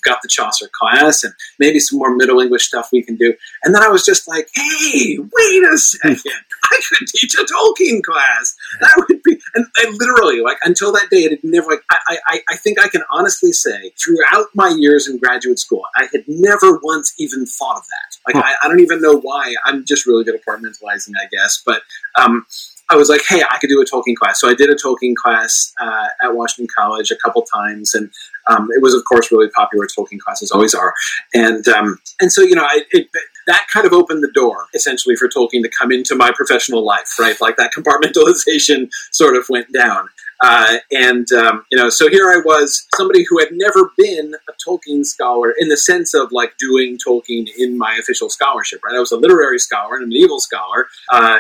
Got 0.04 0.20
the 0.22 0.28
Chaucer 0.28 0.70
class 0.80 1.24
and 1.24 1.34
maybe 1.60 1.80
some 1.80 2.00
more 2.00 2.16
Middle 2.16 2.40
English 2.40 2.64
stuff 2.64 2.90
we 2.92 3.04
can 3.04 3.16
do. 3.16 3.34
And 3.64 3.74
then 3.74 3.84
I 3.84 3.88
was 3.88 4.06
just 4.06 4.28
like, 4.28 4.50
hey, 4.54 5.18
wait 5.20 5.64
a 5.72 5.78
second. 5.78 6.22
I 6.72 6.80
could 6.88 7.08
teach 7.08 7.36
a 7.36 7.44
Tolkien 7.44 8.02
class. 8.02 8.56
That 8.80 9.06
would 9.10 9.22
be, 9.24 9.38
and, 9.56 9.66
and 9.78 9.98
literally, 9.98 10.42
like 10.42 10.58
until 10.64 10.92
that 10.94 11.10
day, 11.10 11.24
it 11.24 11.32
had 11.32 11.44
never. 11.44 11.72
Like 11.72 11.84
I, 11.92 12.18
I, 12.28 12.42
I 12.50 12.56
think 12.56 12.80
I 12.80 12.88
can 12.88 13.02
honestly 13.12 13.52
say, 13.52 13.92
throughout 14.02 14.48
my 14.54 14.70
years 14.70 15.08
in 15.08 15.18
graduate 15.18 15.60
school, 15.60 15.84
I 15.96 16.08
had 16.12 16.24
never 16.28 16.80
once 16.82 17.14
even 17.20 17.46
thought 17.46 17.78
of 17.78 17.84
that. 17.84 18.18
Like 18.28 18.44
huh. 18.44 18.54
I, 18.62 18.66
I, 18.66 18.70
don't 18.70 18.80
even 18.80 19.02
know 19.02 19.20
why. 19.20 19.56
I'm 19.66 19.84
just 19.86 20.06
really 20.06 20.24
good 20.24 20.36
at 20.36 20.46
compartmentalizing, 20.46 21.14
I 21.20 21.28
guess. 21.32 21.62
But 21.66 21.82
um, 22.16 22.46
I 22.92 22.98
was 22.98 23.08
like, 23.08 23.22
hey, 23.28 23.42
I 23.50 23.58
could 23.58 23.70
do 23.70 23.82
a 23.82 23.86
Tolkien 23.86 24.16
class. 24.16 24.40
So 24.42 24.50
I 24.50 24.54
did 24.54 24.70
a 24.70 24.76
Tolkien 24.76 25.16
class 25.16 25.74
uh, 25.80 26.08
at 26.22 26.36
Washington 26.36 26.68
College 26.76 27.10
a 27.10 27.16
couple 27.16 27.42
times, 27.44 27.96
and 27.96 28.12
um, 28.50 28.68
it 28.76 28.82
was, 28.82 28.94
of 28.94 29.04
course, 29.06 29.32
really 29.32 29.50
popular. 29.50 29.88
Tolkien 29.88 30.20
classes 30.20 30.52
always 30.52 30.76
are, 30.76 30.94
and 31.34 31.66
um, 31.70 32.00
and 32.20 32.32
so 32.34 32.42
you 32.42 32.54
know, 32.54 32.64
I, 32.64 32.82
it, 32.92 33.08
that 33.48 33.66
kind 33.72 33.86
of 33.86 33.94
opened 33.94 34.24
the 34.24 34.32
door 34.34 34.68
essentially 34.74 35.16
for 35.16 35.30
Tolkien 35.30 35.64
to 35.64 35.70
come 35.70 35.92
into 35.92 36.16
my 36.16 36.32
professional 36.36 36.86
life, 36.86 37.18
right? 37.18 37.40
Like 37.40 37.56
that 37.56 37.72
compartmentalization 37.78 38.90
sort 39.12 39.36
of 39.38 39.46
went 39.50 39.72
down. 39.74 40.10
Uh, 40.42 40.78
and 40.92 41.32
um, 41.34 41.66
you 41.72 41.78
know, 41.78 41.90
so 41.90 42.10
here 42.10 42.30
I 42.30 42.42
was, 42.44 42.88
somebody 42.96 43.24
who 43.30 43.40
had 43.40 43.50
never 43.52 43.92
been 43.98 44.34
a 44.50 44.54
Tolkien 44.68 45.06
scholar 45.06 45.54
in 45.60 45.70
the 45.70 45.78
sense 45.78 46.14
of 46.14 46.32
like 46.32 46.58
doing 46.58 46.98
Tolkien 46.98 47.48
in 47.58 47.78
my 47.78 47.96
official 48.00 48.30
scholarship. 48.30 48.82
Right, 48.84 48.96
I 48.96 49.00
was 49.00 49.12
a 49.12 49.18
literary 49.18 49.60
scholar 49.60 49.96
and 49.96 50.04
a 50.04 50.08
medieval 50.08 50.40
scholar, 50.40 50.88
uh, 51.12 51.40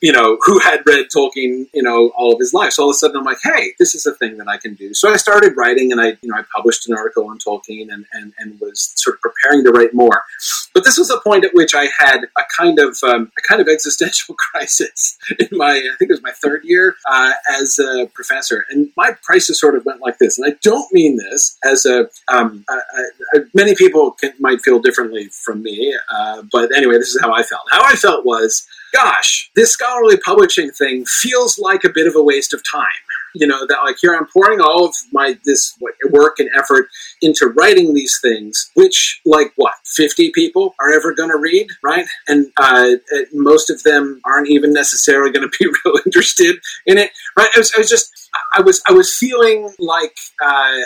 you 0.00 0.12
know, 0.12 0.38
who 0.42 0.58
had 0.60 0.80
read 0.86 1.06
Tolkien, 1.14 1.66
you 1.74 1.82
know, 1.82 2.10
all 2.16 2.32
of 2.32 2.38
his 2.38 2.54
life. 2.54 2.72
So 2.72 2.84
all 2.84 2.90
of 2.90 2.94
a 2.94 2.98
sudden, 2.98 3.18
I'm 3.18 3.24
like, 3.24 3.38
hey, 3.42 3.74
this 3.78 3.94
is 3.94 4.06
a 4.06 4.14
thing 4.14 4.38
that 4.38 4.48
I 4.48 4.56
can 4.56 4.74
do. 4.74 4.94
So 4.94 5.10
I 5.12 5.16
started 5.16 5.54
writing, 5.56 5.92
and 5.92 6.00
I, 6.00 6.16
you 6.22 6.30
know, 6.30 6.36
I 6.36 6.44
published 6.54 6.88
an 6.88 6.96
article 6.96 7.28
on 7.28 7.38
Tolkien, 7.38 7.92
and 7.92 8.06
and, 8.14 8.32
and 8.38 8.58
was 8.60 8.92
sort 8.96 9.16
of 9.16 9.20
preparing 9.20 9.64
to 9.64 9.70
write 9.70 9.92
more. 9.92 10.22
But 10.72 10.84
this 10.84 10.96
was 10.96 11.10
a 11.10 11.20
point 11.20 11.44
at 11.44 11.52
which 11.54 11.74
I 11.74 11.88
had 11.98 12.20
a 12.38 12.42
kind 12.56 12.78
of 12.78 12.96
um, 13.02 13.30
a 13.36 13.42
kind 13.46 13.60
of 13.60 13.68
existential 13.68 14.34
crisis 14.38 15.18
in 15.38 15.48
my, 15.52 15.72
I 15.72 15.96
think 15.98 16.10
it 16.10 16.14
was 16.14 16.22
my 16.22 16.32
third 16.32 16.64
year 16.64 16.94
uh, 17.10 17.32
as 17.60 17.78
a 17.78 18.06
professor 18.14 18.37
answer. 18.38 18.64
And 18.70 18.90
my 18.96 19.10
prices 19.22 19.60
sort 19.60 19.74
of 19.76 19.84
went 19.84 20.00
like 20.00 20.18
this. 20.18 20.38
And 20.38 20.50
I 20.50 20.56
don't 20.62 20.90
mean 20.92 21.16
this 21.16 21.58
as 21.64 21.84
a, 21.84 22.08
um, 22.32 22.64
a, 22.70 22.74
a 23.38 23.40
many 23.54 23.74
people 23.74 24.12
can, 24.12 24.32
might 24.38 24.60
feel 24.60 24.78
differently 24.78 25.28
from 25.44 25.62
me. 25.62 25.96
Uh, 26.10 26.42
but 26.52 26.74
anyway, 26.76 26.98
this 26.98 27.14
is 27.14 27.20
how 27.20 27.32
I 27.32 27.42
felt. 27.42 27.66
How 27.70 27.82
I 27.84 27.94
felt 27.94 28.24
was, 28.24 28.66
gosh, 28.92 29.50
this 29.54 29.72
scholarly 29.72 30.18
publishing 30.18 30.70
thing 30.70 31.04
feels 31.04 31.58
like 31.58 31.84
a 31.84 31.90
bit 31.90 32.06
of 32.06 32.14
a 32.16 32.22
waste 32.22 32.52
of 32.54 32.62
time 32.70 33.02
you 33.38 33.46
know 33.46 33.66
that 33.66 33.78
like 33.84 33.96
here 34.00 34.14
i'm 34.14 34.26
pouring 34.26 34.60
all 34.60 34.86
of 34.86 34.94
my 35.12 35.38
this 35.44 35.76
work 36.10 36.38
and 36.38 36.50
effort 36.56 36.88
into 37.22 37.46
writing 37.58 37.94
these 37.94 38.18
things 38.20 38.70
which 38.74 39.20
like 39.24 39.52
what 39.56 39.74
50 39.84 40.30
people 40.34 40.74
are 40.80 40.92
ever 40.92 41.14
going 41.14 41.30
to 41.30 41.38
read 41.38 41.68
right 41.82 42.06
and 42.26 42.46
uh, 42.56 42.90
most 43.32 43.70
of 43.70 43.82
them 43.82 44.20
aren't 44.24 44.48
even 44.48 44.72
necessarily 44.72 45.30
going 45.30 45.48
to 45.48 45.58
be 45.58 45.66
real 45.84 45.98
interested 46.04 46.56
in 46.86 46.98
it 46.98 47.10
right 47.36 47.48
I 47.54 47.58
was, 47.58 47.72
I 47.74 47.78
was 47.78 47.88
just 47.88 48.28
I 48.54 48.60
was 48.60 48.82
I 48.88 48.92
was 48.92 49.14
feeling 49.14 49.72
like 49.78 50.16
uh, 50.42 50.78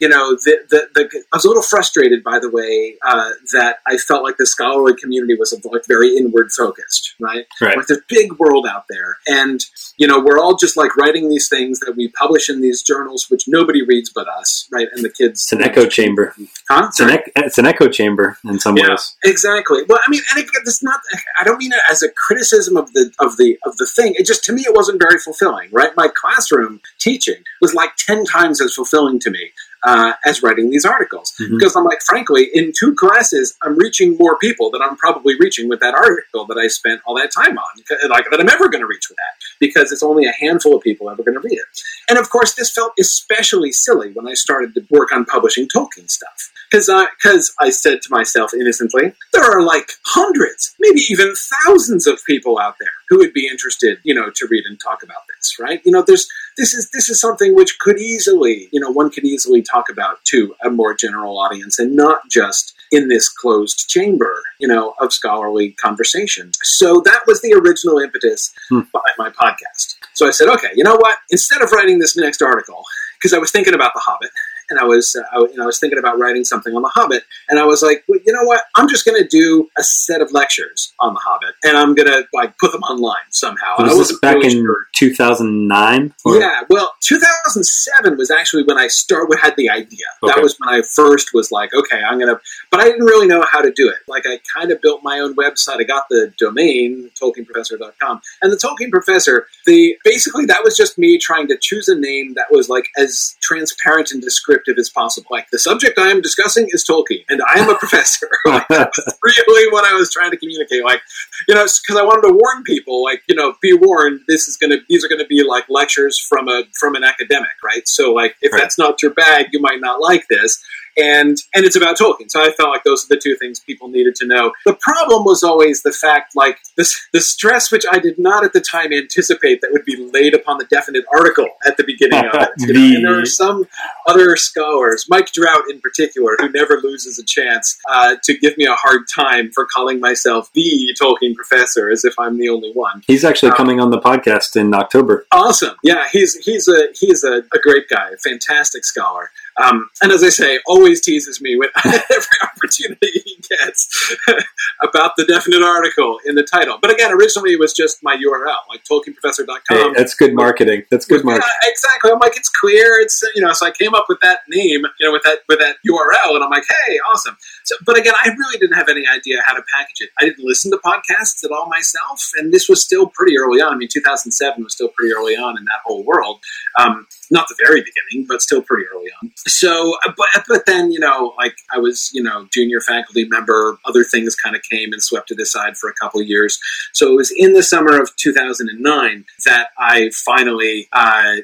you 0.00 0.08
know 0.08 0.32
the, 0.32 0.58
the, 0.68 0.88
the 0.94 1.24
I 1.32 1.36
was 1.36 1.44
a 1.44 1.48
little 1.48 1.62
frustrated 1.62 2.22
by 2.22 2.38
the 2.38 2.50
way 2.50 2.96
uh, 3.06 3.30
that 3.52 3.78
I 3.86 3.96
felt 3.96 4.22
like 4.22 4.36
the 4.36 4.46
scholarly 4.46 4.94
community 4.94 5.34
was 5.34 5.52
like 5.64 5.82
very 5.86 6.16
inward 6.16 6.50
focused, 6.52 7.14
right? 7.20 7.46
Right. 7.60 7.76
Like 7.76 7.86
there's 7.86 8.00
a 8.00 8.02
big 8.08 8.32
world 8.38 8.66
out 8.66 8.84
there, 8.88 9.18
and 9.26 9.60
you 9.96 10.06
know 10.06 10.20
we're 10.20 10.38
all 10.38 10.56
just 10.56 10.76
like 10.76 10.96
writing 10.96 11.28
these 11.28 11.48
things 11.48 11.80
that 11.80 11.96
we 12.00 12.08
publish 12.08 12.48
in 12.48 12.60
these 12.60 12.82
journals, 12.82 13.26
which 13.28 13.44
nobody 13.46 13.82
reads 13.82 14.10
but 14.10 14.26
us, 14.26 14.66
right? 14.72 14.88
And 14.92 15.04
the 15.04 15.10
kids. 15.10 15.42
It's 15.42 15.52
an 15.52 15.62
echo 15.62 15.86
chamber. 15.86 16.34
Huh? 16.68 16.86
It's 16.88 17.00
an, 17.00 17.10
e- 17.10 17.32
it's 17.36 17.58
an 17.58 17.66
echo 17.66 17.88
chamber 17.88 18.38
in 18.44 18.58
some 18.58 18.76
yeah, 18.76 18.88
ways. 18.88 19.16
Exactly. 19.24 19.82
Well, 19.88 20.00
I 20.04 20.10
mean, 20.10 20.22
and 20.30 20.42
it, 20.42 20.50
it's 20.64 20.82
not. 20.82 21.00
I 21.38 21.44
don't 21.44 21.58
mean 21.58 21.72
it 21.72 21.80
as 21.90 22.02
a 22.02 22.08
criticism 22.08 22.76
of 22.76 22.92
the 22.94 23.12
of 23.20 23.36
the 23.36 23.58
of 23.66 23.76
the 23.76 23.86
thing. 23.86 24.14
It 24.16 24.26
just 24.26 24.44
to 24.44 24.52
me 24.52 24.62
it 24.62 24.74
wasn't 24.74 25.00
very 25.00 25.18
fulfilling, 25.18 25.68
right? 25.72 25.90
My 25.96 26.08
classroom 26.08 26.80
teaching 26.98 27.42
was 27.60 27.74
like 27.74 27.96
10 27.96 28.24
times 28.24 28.60
as 28.60 28.74
fulfilling 28.74 29.18
to 29.20 29.30
me 29.30 29.52
uh, 29.82 30.12
as 30.24 30.42
writing 30.42 30.70
these 30.70 30.84
articles. 30.84 31.32
Mm-hmm. 31.40 31.56
Because 31.56 31.76
I'm 31.76 31.84
like, 31.84 32.00
frankly, 32.02 32.48
in 32.52 32.72
two 32.78 32.94
classes, 32.94 33.56
I'm 33.62 33.76
reaching 33.76 34.16
more 34.18 34.38
people 34.38 34.70
than 34.70 34.82
I'm 34.82 34.96
probably 34.96 35.34
reaching 35.38 35.68
with 35.68 35.80
that 35.80 35.94
article 35.94 36.46
that 36.46 36.58
I 36.58 36.68
spent 36.68 37.00
all 37.06 37.14
that 37.16 37.32
time 37.32 37.56
on, 37.58 38.10
like 38.10 38.26
that 38.30 38.40
I'm 38.40 38.48
ever 38.48 38.68
going 38.68 38.82
to 38.82 38.86
reach 38.86 39.08
with 39.08 39.16
that, 39.16 39.44
because 39.58 39.92
it's 39.92 40.02
only 40.02 40.26
a 40.26 40.32
handful 40.32 40.76
of 40.76 40.82
people 40.82 41.10
ever 41.10 41.22
going 41.22 41.40
to 41.40 41.40
read 41.40 41.58
it. 41.58 41.66
And 42.08 42.18
of 42.18 42.30
course, 42.30 42.54
this 42.54 42.72
felt 42.72 42.92
especially 42.98 43.72
silly 43.72 44.12
when 44.12 44.28
I 44.28 44.34
started 44.34 44.74
to 44.74 44.86
work 44.90 45.12
on 45.12 45.24
publishing 45.24 45.68
Tolkien 45.68 46.10
stuff. 46.10 46.52
Because 46.70 46.88
I, 46.88 47.06
cause 47.20 47.52
I 47.60 47.70
said 47.70 48.00
to 48.02 48.08
myself 48.10 48.54
innocently, 48.54 49.12
there 49.32 49.42
are 49.42 49.62
like 49.62 49.90
hundreds, 50.04 50.74
maybe 50.78 51.00
even 51.10 51.34
thousands 51.34 52.06
of 52.06 52.24
people 52.24 52.60
out 52.60 52.76
there 52.78 52.92
who 53.08 53.18
would 53.18 53.32
be 53.32 53.48
interested, 53.48 53.98
you 54.04 54.14
know, 54.14 54.30
to 54.36 54.46
read 54.48 54.64
and 54.66 54.78
talk 54.78 55.02
about 55.02 55.22
this, 55.36 55.56
right? 55.58 55.80
You 55.84 55.90
know, 55.90 56.04
there's 56.06 56.28
this 56.60 56.74
is 56.74 56.90
this 56.90 57.08
is 57.08 57.18
something 57.18 57.54
which 57.54 57.78
could 57.78 57.98
easily, 57.98 58.68
you 58.70 58.78
know, 58.78 58.90
one 58.90 59.10
could 59.10 59.24
easily 59.24 59.62
talk 59.62 59.88
about 59.88 60.22
to 60.26 60.54
a 60.62 60.68
more 60.68 60.94
general 60.94 61.38
audience 61.38 61.78
and 61.78 61.96
not 61.96 62.20
just 62.30 62.74
in 62.92 63.08
this 63.08 63.30
closed 63.30 63.88
chamber, 63.88 64.42
you 64.58 64.68
know, 64.68 64.94
of 65.00 65.10
scholarly 65.10 65.70
conversation. 65.72 66.50
So 66.62 67.00
that 67.06 67.22
was 67.26 67.40
the 67.40 67.54
original 67.54 67.98
impetus 67.98 68.52
hmm. 68.68 68.80
behind 68.92 69.16
my 69.16 69.30
podcast. 69.30 69.96
So 70.12 70.28
I 70.28 70.32
said, 70.32 70.48
okay, 70.48 70.68
you 70.74 70.84
know 70.84 70.96
what? 70.96 71.16
Instead 71.30 71.62
of 71.62 71.72
writing 71.72 71.98
this 71.98 72.14
next 72.14 72.42
article, 72.42 72.84
because 73.18 73.32
I 73.32 73.38
was 73.38 73.50
thinking 73.50 73.74
about 73.74 73.94
The 73.94 74.00
Hobbit, 74.00 74.30
and 74.70 74.78
I 74.78 74.84
was 74.84 75.16
uh, 75.16 75.22
I, 75.32 75.40
you 75.40 75.56
know, 75.56 75.64
I 75.64 75.66
was 75.66 75.78
thinking 75.78 75.98
about 75.98 76.18
writing 76.18 76.44
something 76.44 76.74
on 76.74 76.82
The 76.82 76.88
Hobbit, 76.88 77.24
and 77.48 77.58
I 77.58 77.64
was 77.64 77.82
like, 77.82 78.04
well, 78.08 78.20
you 78.24 78.32
know 78.32 78.44
what? 78.44 78.62
I'm 78.76 78.88
just 78.88 79.04
going 79.04 79.20
to 79.20 79.28
do 79.28 79.68
a 79.78 79.82
set 79.82 80.20
of 80.20 80.32
lectures 80.32 80.94
on 81.00 81.14
The 81.14 81.20
Hobbit, 81.20 81.54
and 81.64 81.76
I'm 81.76 81.94
going 81.94 82.08
to 82.08 82.24
like 82.32 82.56
put 82.58 82.72
them 82.72 82.82
online 82.82 83.16
somehow. 83.30 83.76
Was 83.78 83.84
I 83.84 83.88
this 83.88 83.98
wasn't 83.98 84.20
back 84.22 84.34
really 84.36 84.58
in 84.58 84.64
sure. 84.64 84.86
2009? 84.94 86.14
Yeah, 86.26 86.62
well, 86.70 86.94
2007 87.00 88.16
was 88.16 88.30
actually 88.30 88.62
when 88.64 88.78
I 88.78 88.86
started 88.86 89.36
had 89.40 89.56
the 89.56 89.68
idea. 89.68 90.06
That 90.22 90.42
was 90.42 90.56
when 90.58 90.68
I 90.68 90.82
first 90.82 91.34
was 91.34 91.50
like, 91.50 91.74
okay, 91.74 92.02
I'm 92.02 92.18
gonna. 92.18 92.40
But 92.70 92.80
I 92.80 92.84
didn't 92.84 93.04
really 93.04 93.26
know 93.26 93.44
how 93.50 93.60
to 93.60 93.72
do 93.72 93.88
it. 93.88 93.98
Like, 94.06 94.24
I 94.26 94.38
kind 94.54 94.70
of 94.70 94.80
built 94.80 95.02
my 95.02 95.18
own 95.18 95.34
website. 95.34 95.78
I 95.78 95.84
got 95.84 96.04
the 96.08 96.32
domain 96.38 97.10
TolkienProfessor.com, 97.20 98.20
and 98.42 98.52
the 98.52 98.56
Tolkien 98.56 98.90
Professor. 98.90 99.46
The 99.66 99.96
basically 100.04 100.46
that 100.46 100.62
was 100.62 100.76
just 100.76 100.98
me 100.98 101.18
trying 101.18 101.48
to 101.48 101.58
choose 101.60 101.88
a 101.88 101.98
name 101.98 102.34
that 102.34 102.46
was 102.50 102.68
like 102.68 102.86
as 102.96 103.36
transparent 103.40 104.12
and 104.12 104.22
descriptive 104.22 104.59
as 104.68 104.90
possible. 104.90 105.28
Like 105.30 105.48
the 105.50 105.58
subject 105.58 105.98
I 105.98 106.10
am 106.10 106.20
discussing 106.20 106.68
is 106.70 106.84
Tolkien, 106.84 107.24
and 107.28 107.40
I 107.42 107.58
am 107.60 107.70
a 107.70 107.74
professor. 107.78 108.28
like, 108.46 108.66
that's 108.68 108.98
really 109.24 109.72
what 109.72 109.84
I 109.84 109.94
was 109.94 110.12
trying 110.12 110.30
to 110.30 110.36
communicate. 110.36 110.84
Like, 110.84 111.00
you 111.48 111.54
know, 111.54 111.64
because 111.64 112.00
I 112.00 112.04
wanted 112.04 112.28
to 112.28 112.34
warn 112.34 112.62
people, 112.64 113.02
like, 113.02 113.22
you 113.28 113.34
know, 113.34 113.54
be 113.62 113.72
warned. 113.72 114.20
This 114.28 114.48
is 114.48 114.56
gonna; 114.56 114.76
these 114.88 115.04
are 115.04 115.08
gonna 115.08 115.26
be 115.26 115.42
like 115.42 115.64
lectures 115.68 116.18
from 116.18 116.48
a 116.48 116.64
from 116.78 116.94
an 116.94 117.04
academic, 117.04 117.50
right? 117.64 117.86
So, 117.86 118.12
like, 118.12 118.36
if 118.42 118.52
Right. 118.52 118.60
that's 118.60 118.78
not 118.78 119.02
your 119.02 119.12
bag, 119.14 119.46
you 119.52 119.60
might 119.60 119.80
not 119.80 120.00
like 120.00 120.26
this. 120.28 120.62
And 120.96 121.36
and 121.54 121.64
it's 121.64 121.76
about 121.76 121.98
Tolkien, 121.98 122.30
so 122.30 122.42
I 122.42 122.50
felt 122.52 122.70
like 122.70 122.84
those 122.84 123.04
are 123.04 123.14
the 123.14 123.20
two 123.20 123.36
things 123.36 123.60
people 123.60 123.88
needed 123.88 124.14
to 124.16 124.26
know. 124.26 124.52
The 124.66 124.74
problem 124.74 125.24
was 125.24 125.42
always 125.42 125.82
the 125.82 125.92
fact, 125.92 126.34
like 126.36 126.58
this, 126.76 126.98
the 127.12 127.20
stress 127.20 127.70
which 127.70 127.84
I 127.90 127.98
did 127.98 128.18
not 128.18 128.44
at 128.44 128.52
the 128.52 128.60
time 128.60 128.92
anticipate 128.92 129.60
that 129.60 129.70
would 129.72 129.84
be 129.84 129.96
laid 130.12 130.34
upon 130.34 130.58
the 130.58 130.66
definite 130.66 131.04
article 131.14 131.48
at 131.66 131.76
the 131.76 131.84
beginning 131.84 132.24
of 132.26 132.34
it. 132.34 132.48
you 132.58 132.72
know? 132.74 132.96
And 132.96 133.04
there 133.06 133.22
are 133.22 133.26
some 133.26 133.66
other 134.06 134.36
scholars, 134.36 135.06
Mike 135.08 135.32
Drout 135.32 135.62
in 135.70 135.80
particular, 135.80 136.36
who 136.38 136.48
never 136.50 136.80
loses 136.82 137.18
a 137.18 137.24
chance 137.24 137.78
uh, 137.90 138.16
to 138.22 138.36
give 138.38 138.56
me 138.58 138.64
a 138.66 138.74
hard 138.74 139.02
time 139.14 139.50
for 139.52 139.66
calling 139.66 140.00
myself 140.00 140.50
the 140.54 140.94
Tolkien 141.00 141.34
professor, 141.34 141.90
as 141.90 142.04
if 142.04 142.14
I'm 142.18 142.38
the 142.38 142.48
only 142.48 142.72
one. 142.72 143.02
He's 143.06 143.24
actually 143.24 143.50
Um, 143.50 143.56
coming 143.56 143.80
on 143.80 143.90
the 143.90 144.00
podcast 144.00 144.56
in 144.56 144.74
October. 144.74 145.26
Awesome, 145.32 145.76
yeah, 145.82 146.08
he's 146.12 146.34
he's 146.44 146.68
a 146.68 146.88
he's 146.94 147.24
a, 147.24 147.42
a 147.54 147.58
great 147.60 147.88
guy, 147.88 148.10
a 148.14 148.16
fantastic 148.18 148.84
scholar. 148.84 149.30
Um, 149.56 149.88
and 150.02 150.12
as 150.12 150.22
I 150.22 150.28
say, 150.28 150.58
always 150.66 151.00
teases 151.00 151.40
me 151.40 151.56
with 151.56 151.70
every 151.84 152.38
opportunity 152.42 153.10
he 153.24 153.42
gets 153.48 154.16
about 154.82 155.12
the 155.16 155.24
definite 155.24 155.62
article 155.62 156.18
in 156.26 156.34
the 156.34 156.42
title. 156.42 156.78
But 156.80 156.92
again, 156.92 157.12
originally 157.12 157.52
it 157.52 157.58
was 157.58 157.72
just 157.72 158.02
my 158.02 158.16
URL, 158.16 158.58
like 158.68 158.84
TolkienProfessor.com. 158.84 159.76
Hey, 159.76 159.92
that's 159.94 160.14
good 160.14 160.34
marketing. 160.34 160.84
That's 160.90 161.06
good 161.06 161.24
marketing. 161.24 161.48
Yeah, 161.62 161.70
exactly. 161.70 162.10
I'm 162.10 162.18
like, 162.18 162.36
it's 162.36 162.48
clear. 162.48 163.00
It's 163.00 163.22
you 163.34 163.42
know. 163.42 163.52
So 163.52 163.66
I 163.66 163.70
came 163.70 163.94
up 163.94 164.06
with 164.08 164.18
that 164.20 164.40
name, 164.48 164.82
you 164.98 165.06
know, 165.06 165.12
with 165.12 165.22
that 165.24 165.40
with 165.48 165.58
that 165.60 165.76
URL, 165.88 166.34
and 166.34 166.44
I'm 166.44 166.50
like, 166.50 166.64
hey, 166.86 166.98
awesome. 167.12 167.36
So, 167.64 167.76
but 167.84 167.98
again, 167.98 168.14
I 168.22 168.28
really 168.28 168.58
didn't 168.58 168.76
have 168.76 168.88
any 168.88 169.06
idea 169.06 169.38
how 169.46 169.54
to 169.54 169.62
package 169.74 170.00
it. 170.00 170.10
I 170.20 170.24
didn't 170.24 170.44
listen 170.44 170.70
to 170.72 170.78
podcasts 170.78 171.44
at 171.44 171.50
all 171.50 171.68
myself, 171.68 172.30
and 172.36 172.52
this 172.52 172.68
was 172.68 172.82
still 172.82 173.08
pretty 173.08 173.38
early 173.38 173.60
on. 173.60 173.72
I 173.72 173.76
mean, 173.76 173.88
2007 173.92 174.62
was 174.62 174.72
still 174.72 174.88
pretty 174.88 175.14
early 175.14 175.36
on 175.36 175.58
in 175.58 175.64
that 175.64 175.80
whole 175.84 176.04
world. 176.04 176.40
Um, 176.78 177.06
not 177.30 177.48
the 177.48 177.56
very 177.58 177.80
beginning, 177.80 178.26
but 178.28 178.42
still 178.42 178.62
pretty 178.62 178.84
early 178.92 179.10
on. 179.22 179.30
So, 179.46 179.94
uh, 180.04 180.12
but 180.16 180.44
but 180.48 180.66
then 180.66 180.90
you 180.90 180.98
know, 180.98 181.34
like 181.38 181.56
I 181.72 181.78
was, 181.78 182.10
you 182.12 182.22
know, 182.22 182.46
junior 182.52 182.80
faculty 182.80 183.26
member. 183.26 183.78
Other 183.84 184.04
things 184.04 184.34
kind 184.34 184.56
of 184.56 184.62
came 184.62 184.92
and 184.92 185.02
swept 185.02 185.30
it 185.30 185.40
aside 185.40 185.76
for 185.76 185.88
a 185.88 185.94
couple 185.94 186.20
years. 186.22 186.58
So 186.92 187.10
it 187.12 187.16
was 187.16 187.32
in 187.36 187.52
the 187.52 187.62
summer 187.62 188.00
of 188.00 188.14
2009 188.16 189.24
that 189.46 189.68
I 189.78 190.10
finally 190.24 190.88
uh, 190.92 191.36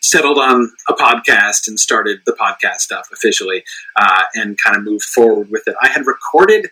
settled 0.00 0.38
on 0.38 0.72
a 0.88 0.94
podcast 0.94 1.68
and 1.68 1.78
started 1.78 2.20
the 2.26 2.32
podcast 2.32 2.78
stuff 2.78 3.08
officially 3.12 3.64
uh, 3.96 4.24
and 4.34 4.56
kind 4.62 4.76
of 4.76 4.84
moved 4.84 5.04
forward 5.04 5.50
with 5.50 5.62
it. 5.66 5.74
I 5.82 5.88
had 5.88 6.06
recorded. 6.06 6.70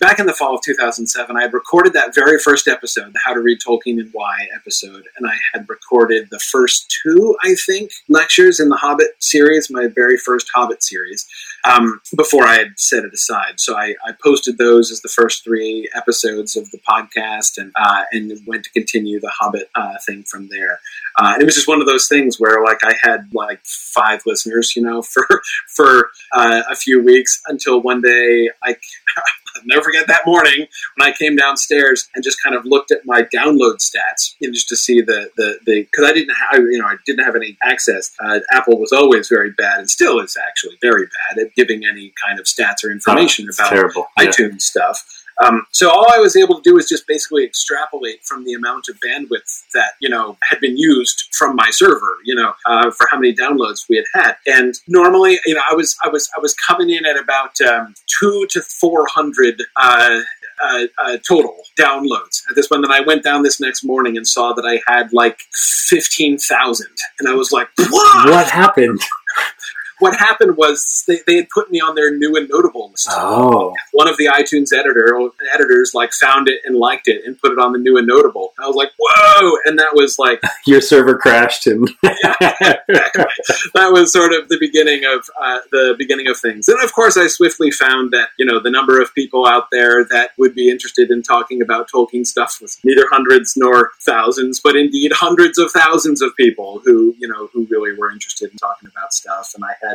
Back 0.00 0.18
in 0.18 0.24
the 0.24 0.32
fall 0.32 0.54
of 0.54 0.62
2007, 0.62 1.36
I 1.36 1.42
had 1.42 1.52
recorded 1.52 1.92
that 1.92 2.14
very 2.14 2.38
first 2.38 2.66
episode, 2.66 3.12
the 3.12 3.20
How 3.22 3.34
to 3.34 3.40
Read 3.40 3.58
Tolkien 3.60 4.00
and 4.00 4.08
Why 4.14 4.48
episode, 4.56 5.04
and 5.18 5.26
I 5.26 5.34
had 5.52 5.68
recorded 5.68 6.28
the 6.30 6.38
first 6.38 6.90
two, 7.02 7.36
I 7.44 7.54
think, 7.66 7.90
lectures 8.08 8.60
in 8.60 8.70
the 8.70 8.76
Hobbit 8.76 9.08
series, 9.18 9.70
my 9.70 9.88
very 9.88 10.16
first 10.16 10.48
Hobbit 10.54 10.82
series, 10.82 11.26
um, 11.70 12.00
before 12.16 12.44
I 12.44 12.54
had 12.54 12.78
set 12.78 13.04
it 13.04 13.12
aside. 13.12 13.60
So 13.60 13.76
I, 13.76 13.94
I 14.02 14.12
posted 14.24 14.56
those 14.56 14.90
as 14.90 15.02
the 15.02 15.10
first 15.10 15.44
three 15.44 15.90
episodes 15.94 16.56
of 16.56 16.70
the 16.70 16.78
podcast, 16.78 17.58
and 17.58 17.70
uh, 17.78 18.04
and 18.10 18.32
went 18.46 18.64
to 18.64 18.70
continue 18.70 19.20
the 19.20 19.32
Hobbit 19.38 19.68
uh, 19.74 19.98
thing 20.06 20.22
from 20.22 20.48
there. 20.48 20.80
Uh, 21.18 21.36
it 21.38 21.44
was 21.44 21.56
just 21.56 21.68
one 21.68 21.82
of 21.82 21.86
those 21.86 22.08
things 22.08 22.40
where, 22.40 22.64
like, 22.64 22.82
I 22.82 22.94
had 23.02 23.28
like 23.34 23.60
five 23.66 24.22
listeners, 24.24 24.74
you 24.74 24.80
know, 24.80 25.02
for 25.12 25.26
for 25.68 26.08
uh, 26.32 26.62
a 26.70 26.74
few 26.74 27.02
weeks 27.02 27.42
until 27.48 27.82
one 27.82 28.00
day 28.00 28.48
I. 28.62 28.76
I'll 29.56 29.62
never 29.64 29.82
forget 29.82 30.06
that 30.08 30.22
morning 30.26 30.66
when 30.96 31.08
I 31.08 31.12
came 31.12 31.36
downstairs 31.36 32.08
and 32.14 32.24
just 32.24 32.42
kind 32.42 32.54
of 32.54 32.64
looked 32.64 32.90
at 32.90 33.00
my 33.04 33.22
download 33.22 33.76
stats, 33.78 34.34
know, 34.48 34.52
just 34.52 34.68
to 34.68 34.76
see 34.76 35.00
the 35.00 35.30
the 35.36 35.58
the 35.66 35.82
because 35.82 36.08
I 36.08 36.12
didn't 36.12 36.34
have 36.34 36.60
you 36.60 36.78
know 36.78 36.86
I 36.86 36.96
didn't 37.06 37.24
have 37.24 37.36
any 37.36 37.56
access. 37.62 38.10
Uh, 38.22 38.40
Apple 38.52 38.78
was 38.78 38.92
always 38.92 39.28
very 39.28 39.50
bad 39.52 39.80
and 39.80 39.90
still 39.90 40.20
is 40.20 40.36
actually 40.48 40.76
very 40.80 41.06
bad 41.06 41.38
at 41.38 41.54
giving 41.54 41.84
any 41.84 42.12
kind 42.24 42.38
of 42.38 42.46
stats 42.46 42.84
or 42.84 42.90
information 42.90 43.46
It's 43.48 43.58
about 43.58 43.70
terrible. 43.70 44.06
Yeah. 44.18 44.26
iTunes 44.26 44.62
stuff. 44.62 45.04
Um, 45.44 45.66
so 45.72 45.90
all 45.90 46.06
I 46.12 46.18
was 46.18 46.36
able 46.36 46.56
to 46.56 46.62
do 46.62 46.74
was 46.74 46.88
just 46.88 47.06
basically 47.06 47.44
extrapolate 47.44 48.22
from 48.24 48.44
the 48.44 48.52
amount 48.52 48.88
of 48.88 48.96
bandwidth 49.00 49.64
that 49.74 49.92
you 50.00 50.08
know 50.08 50.36
had 50.48 50.60
been 50.60 50.76
used 50.76 51.28
from 51.32 51.56
my 51.56 51.70
server, 51.70 52.16
you 52.24 52.34
know, 52.34 52.52
uh, 52.66 52.90
for 52.90 53.06
how 53.10 53.18
many 53.18 53.34
downloads 53.34 53.88
we 53.88 53.96
had 53.96 54.04
had. 54.12 54.36
And 54.46 54.74
normally, 54.86 55.38
you 55.46 55.54
know, 55.54 55.62
I 55.70 55.74
was 55.74 55.96
I 56.04 56.08
was 56.08 56.28
I 56.36 56.40
was 56.40 56.54
coming 56.54 56.90
in 56.90 57.06
at 57.06 57.18
about 57.18 57.60
um, 57.60 57.94
two 58.20 58.46
to 58.50 58.60
four 58.60 59.06
hundred. 59.08 59.62
Uh, 59.76 60.20
uh, 60.62 60.84
uh, 60.98 61.16
total 61.26 61.56
downloads 61.78 62.42
at 62.50 62.54
this 62.54 62.66
point. 62.68 62.82
Then 62.82 62.92
I 62.92 63.00
went 63.00 63.24
down 63.24 63.42
this 63.42 63.62
next 63.62 63.82
morning 63.82 64.18
and 64.18 64.28
saw 64.28 64.52
that 64.52 64.66
I 64.66 64.82
had 64.92 65.10
like 65.10 65.40
fifteen 65.88 66.36
thousand, 66.36 66.94
and 67.18 67.30
I 67.30 67.32
was 67.32 67.50
like, 67.50 67.68
"What? 67.78 68.28
What 68.28 68.50
happened? 68.50 69.00
What 70.00 70.18
happened 70.18 70.56
was 70.56 71.04
they, 71.06 71.20
they 71.26 71.36
had 71.36 71.48
put 71.50 71.70
me 71.70 71.80
on 71.80 71.94
their 71.94 72.14
new 72.16 72.36
and 72.36 72.48
notable 72.48 72.90
list 72.90 73.08
Oh, 73.12 73.74
one 73.92 74.08
of 74.08 74.16
the 74.16 74.26
iTunes 74.26 74.72
editor 74.76 75.18
editors 75.52 75.92
like 75.94 76.12
found 76.12 76.48
it 76.48 76.60
and 76.64 76.76
liked 76.76 77.08
it 77.08 77.24
and 77.24 77.38
put 77.38 77.52
it 77.52 77.58
on 77.58 77.72
the 77.72 77.78
new 77.78 77.96
and 77.96 78.06
notable. 78.06 78.52
I 78.58 78.66
was 78.66 78.76
like, 78.76 78.90
whoa! 78.98 79.58
And 79.64 79.78
that 79.78 79.94
was 79.94 80.18
like 80.18 80.40
your 80.66 80.80
server 80.80 81.16
crashed 81.16 81.66
and 81.66 81.88
that 82.02 83.90
was 83.92 84.12
sort 84.12 84.32
of 84.32 84.48
the 84.48 84.58
beginning 84.58 85.04
of 85.04 85.28
uh, 85.40 85.58
the 85.70 85.94
beginning 85.98 86.28
of 86.28 86.38
things. 86.38 86.68
And 86.68 86.82
of 86.82 86.92
course, 86.92 87.16
I 87.16 87.26
swiftly 87.26 87.70
found 87.70 88.12
that 88.12 88.30
you 88.38 88.46
know 88.46 88.60
the 88.60 88.70
number 88.70 89.00
of 89.00 89.14
people 89.14 89.46
out 89.46 89.68
there 89.70 90.04
that 90.04 90.30
would 90.38 90.54
be 90.54 90.70
interested 90.70 91.10
in 91.10 91.22
talking 91.22 91.62
about 91.62 91.90
Tolkien 91.90 92.26
stuff 92.26 92.58
was 92.60 92.78
neither 92.84 93.06
hundreds 93.10 93.54
nor 93.56 93.92
thousands, 94.00 94.60
but 94.60 94.76
indeed 94.76 95.12
hundreds 95.12 95.58
of 95.58 95.70
thousands 95.70 96.22
of 96.22 96.34
people 96.36 96.80
who 96.84 97.14
you 97.18 97.28
know 97.28 97.48
who 97.52 97.66
really 97.70 97.96
were 97.96 98.10
interested 98.10 98.50
in 98.50 98.56
talking 98.58 98.88
about 98.94 99.12
stuff. 99.12 99.52
And 99.54 99.64
I 99.64 99.74
had 99.82 99.89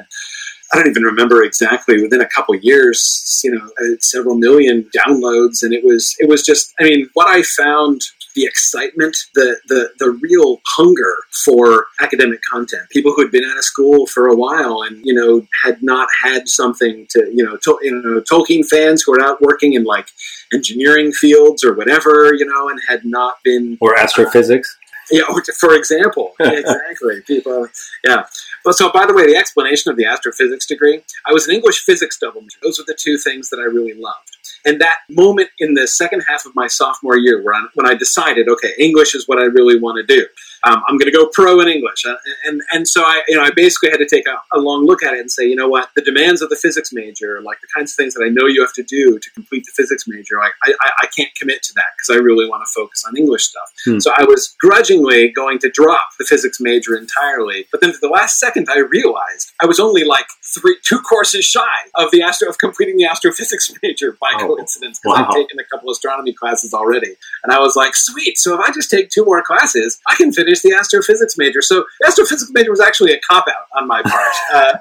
I 0.74 0.78
don't 0.78 0.88
even 0.88 1.04
remember 1.04 1.44
exactly. 1.44 2.02
Within 2.02 2.22
a 2.22 2.28
couple 2.28 2.56
years, 2.56 3.40
you 3.44 3.52
know, 3.52 3.66
uh, 3.66 3.98
several 4.02 4.36
million 4.36 4.90
downloads, 4.96 5.62
and 5.62 5.74
it 5.74 5.84
was 5.84 6.16
it 6.20 6.28
was 6.28 6.44
just. 6.44 6.74
I 6.80 6.84
mean, 6.84 7.08
what 7.14 7.28
I 7.28 7.44
found 7.44 8.02
the 8.36 8.46
excitement, 8.46 9.16
the 9.34 9.58
the 9.68 9.90
the 10.00 10.12
real 10.22 10.62
hunger 10.66 11.16
for 11.46 11.88
academic 12.02 12.42
content. 12.50 12.90
People 12.90 13.14
who 13.14 13.22
had 13.22 13.32
been 13.32 13.46
out 13.46 13.58
of 13.58 13.64
school 13.64 14.06
for 14.08 14.28
a 14.28 14.36
while 14.36 14.82
and 14.82 15.04
you 15.06 15.14
know 15.14 15.48
had 15.64 15.82
not 15.82 16.10
had 16.24 16.48
something 16.48 17.08
to 17.12 17.32
you 17.34 17.44
know 17.44 17.58
to, 17.64 17.80
you 17.82 18.02
know 18.02 18.22
Tolkien 18.22 18.68
fans 18.68 19.04
who 19.04 19.14
are 19.14 19.24
out 19.24 19.42
working 19.42 19.74
in 19.74 19.84
like 19.84 20.08
engineering 20.54 21.12
fields 21.12 21.64
or 21.64 21.74
whatever 21.74 22.34
you 22.34 22.46
know 22.46 22.70
and 22.70 22.80
had 22.88 23.06
not 23.06 23.38
been 23.44 23.78
or 23.82 23.98
astrophysics. 23.98 24.78
Yeah, 25.12 25.24
for 25.60 25.76
example, 25.76 26.34
exactly. 26.40 27.22
People, 27.22 27.68
yeah. 28.06 28.24
But 28.64 28.74
so, 28.76 28.92
by 28.92 29.06
the 29.06 29.14
way, 29.14 29.26
the 29.26 29.36
explanation 29.36 29.92
of 29.92 29.98
the 29.98 30.06
astrophysics 30.06 30.66
degree, 30.66 31.02
I 31.26 31.34
was 31.34 31.48
an 31.48 31.54
English 31.54 31.80
physics 31.80 32.18
double 32.20 32.42
major. 32.42 32.58
Those 32.64 32.80
were 32.80 32.86
the 32.88 32.98
two 33.00 33.18
things 33.18 33.50
that 33.50 33.58
I 33.60 33.64
really 33.64 33.94
loved. 33.94 34.38
And 34.66 34.82
that 34.82 34.98
moment 35.10 35.50
in 35.60 35.76
the 35.76 35.88
second 35.88 36.22
half 36.28 36.46
of 36.46 36.56
my 36.56 36.68
sophomore 36.68 37.18
year, 37.18 37.44
where 37.44 37.54
I, 37.54 37.66
when 37.76 37.88
I 37.88 37.94
decided, 37.94 38.50
okay, 38.50 38.74
English 38.80 39.14
is 39.14 39.28
what 39.28 39.38
I 39.38 39.44
really 39.44 39.80
want 39.80 39.98
to 39.98 40.16
do. 40.16 40.26
Um, 40.66 40.82
I'm 40.88 40.98
going 40.98 41.12
to 41.12 41.18
go 41.18 41.28
pro 41.32 41.60
in 41.62 41.68
English, 41.68 42.06
Uh, 42.06 42.16
and 42.46 42.62
and 42.72 42.88
so 42.88 43.04
I, 43.04 43.22
you 43.28 43.36
know, 43.36 43.44
I 43.44 43.52
basically 43.56 43.90
had 43.92 43.98
to 43.98 44.08
take 44.08 44.26
a, 44.28 44.58
a 44.58 44.60
long 44.60 44.86
look 44.86 45.04
at 45.04 45.14
it 45.14 45.20
and 45.20 45.32
say, 45.32 45.46
you 45.46 45.56
know 45.56 45.68
what, 45.68 45.90
the 45.96 46.02
demands 46.02 46.42
of 46.42 46.50
the 46.50 46.56
physics 46.56 46.92
major, 46.92 47.42
like 47.42 47.60
the 47.62 47.68
kinds 47.74 47.92
of 47.92 47.96
things 47.96 48.14
that 48.16 48.24
I 48.24 48.30
know 48.30 48.48
you 48.48 48.62
have 48.62 48.74
to 48.74 48.84
do 48.84 49.20
to 49.20 49.30
complete 49.32 49.66
the 49.66 49.72
physics 49.76 50.06
major, 50.08 50.38
like 50.40 50.54
I, 50.64 50.74
I, 50.82 50.90
I 51.04 51.08
can't 51.16 51.30
commit 51.40 51.62
to 51.64 51.74
that 51.76 51.90
because 51.98 52.18
I 52.18 52.20
really 52.22 52.48
want 52.50 52.64
to 52.66 52.72
focus 52.74 53.04
on 53.08 53.16
English 53.18 53.44
stuff. 53.44 53.70
Hmm. 53.86 54.00
So 54.00 54.12
I 54.18 54.24
was 54.24 54.56
grudgingly 54.60 55.30
going 55.30 55.60
to 55.60 55.70
drop 55.70 56.08
the 56.20 56.26
physics 56.26 56.60
major 56.60 56.98
entirely, 56.98 57.68
but 57.72 57.82
then 57.82 57.92
at 57.92 58.02
the 58.02 58.10
last 58.10 58.40
second, 58.40 58.68
I 58.70 58.80
realized 58.80 59.52
I 59.62 59.66
was 59.66 59.80
only 59.80 60.04
like 60.04 60.26
three, 60.44 60.78
two 60.84 61.00
courses 61.00 61.46
shy 61.46 61.76
of 61.96 62.12
the 62.12 62.22
astro 62.22 62.50
of 62.50 62.58
completing 62.58 62.98
the 62.98 63.06
astrophysics 63.06 63.72
major 63.84 64.18
by 64.20 64.32
Oh, 64.38 64.48
coincidence 64.48 65.00
because 65.02 65.18
wow. 65.18 65.26
I've 65.28 65.34
taken 65.34 65.60
a 65.60 65.64
couple 65.72 65.90
astronomy 65.92 66.34
classes 66.34 66.74
already, 66.74 67.16
and 67.44 67.54
I 67.54 67.60
was 67.60 67.76
like, 67.76 67.96
sweet. 67.96 68.38
So 68.38 68.54
if 68.56 68.60
I 68.60 68.72
just 68.74 68.90
take 68.90 69.10
two 69.10 69.24
more 69.24 69.42
classes, 69.44 70.00
I 70.10 70.16
can 70.16 70.34
finish 70.34 70.55
the 70.62 70.74
astrophysics 70.74 71.38
major. 71.38 71.62
So 71.62 71.86
astrophysics 72.06 72.52
major 72.54 72.72
was 72.72 72.82
actually 72.82 73.14
a 73.14 73.20
cop 73.20 73.46
out 73.48 73.80
on 73.80 73.88
my 73.88 74.02
part. 74.02 74.34
Uh, 74.54 74.78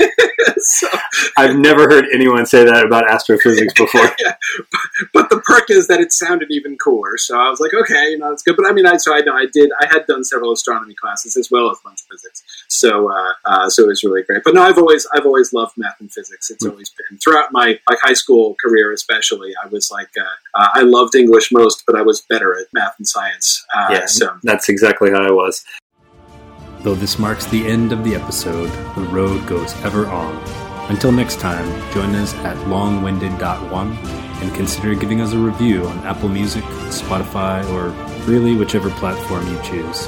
so, 0.58 0.88
I've 1.36 1.56
never 1.56 1.82
heard 1.82 2.06
anyone 2.12 2.46
say 2.46 2.64
that 2.64 2.84
about 2.84 3.08
astrophysics 3.08 3.72
before. 3.74 4.10
yeah. 4.18 4.34
But 5.12 5.30
the 5.30 5.40
perk 5.40 5.70
is 5.70 5.86
that 5.88 6.00
it 6.00 6.12
sounded 6.12 6.48
even 6.50 6.76
cooler. 6.76 7.16
So 7.16 7.38
I 7.38 7.48
was 7.50 7.60
like, 7.60 7.74
okay, 7.74 8.10
you 8.10 8.18
know, 8.18 8.32
it's 8.32 8.42
good. 8.42 8.56
But 8.56 8.66
I 8.66 8.72
mean, 8.72 8.86
I 8.86 8.96
so 8.96 9.14
I 9.14 9.20
know 9.20 9.34
I 9.34 9.46
did. 9.52 9.70
I 9.80 9.86
had 9.86 10.06
done 10.06 10.24
several 10.24 10.52
astronomy 10.52 10.94
classes 10.94 11.36
as 11.36 11.50
well 11.50 11.70
as 11.70 11.78
bunch 11.84 12.00
of 12.02 12.06
physics. 12.10 12.42
So 12.68 13.10
uh, 13.10 13.32
uh, 13.44 13.70
so 13.70 13.84
it 13.84 13.88
was 13.88 14.04
really 14.04 14.22
great. 14.22 14.42
But 14.44 14.54
no, 14.54 14.62
I've 14.62 14.78
always 14.78 15.06
I've 15.14 15.26
always 15.26 15.52
loved 15.52 15.72
math 15.76 16.00
and 16.00 16.10
physics. 16.10 16.50
It's 16.50 16.64
mm-hmm. 16.64 16.72
always 16.72 16.90
been 16.90 17.18
throughout 17.18 17.52
my 17.52 17.78
like 17.88 17.98
high 18.00 18.14
school 18.14 18.56
career, 18.64 18.92
especially. 18.92 19.52
I 19.62 19.68
was 19.68 19.90
like 19.90 20.10
uh, 20.18 20.60
uh, 20.60 20.68
I 20.74 20.82
loved 20.82 21.14
English 21.14 21.52
most, 21.52 21.84
but 21.86 21.96
I 21.96 22.02
was 22.02 22.22
better 22.28 22.58
at 22.58 22.66
math 22.72 22.94
and 22.98 23.06
science. 23.06 23.64
Uh, 23.74 23.88
yeah, 23.90 24.06
so 24.06 24.36
that's 24.42 24.68
exactly 24.94 25.10
how 25.10 25.26
I 25.26 25.30
was. 25.30 25.64
Though 26.80 26.94
this 26.94 27.18
marks 27.18 27.46
the 27.46 27.66
end 27.66 27.92
of 27.92 28.04
the 28.04 28.14
episode, 28.14 28.70
the 28.94 29.02
road 29.02 29.46
goes 29.46 29.74
ever 29.82 30.06
on. 30.06 30.36
Until 30.90 31.12
next 31.12 31.40
time, 31.40 31.66
join 31.92 32.14
us 32.14 32.34
at 32.34 32.56
longwinded.one 32.68 33.92
and 34.42 34.54
consider 34.54 34.94
giving 34.94 35.20
us 35.22 35.32
a 35.32 35.38
review 35.38 35.86
on 35.86 35.98
Apple 36.00 36.28
Music, 36.28 36.62
Spotify, 36.90 37.64
or 37.70 37.88
really 38.30 38.54
whichever 38.54 38.90
platform 38.90 39.46
you 39.48 39.60
choose. 39.62 40.06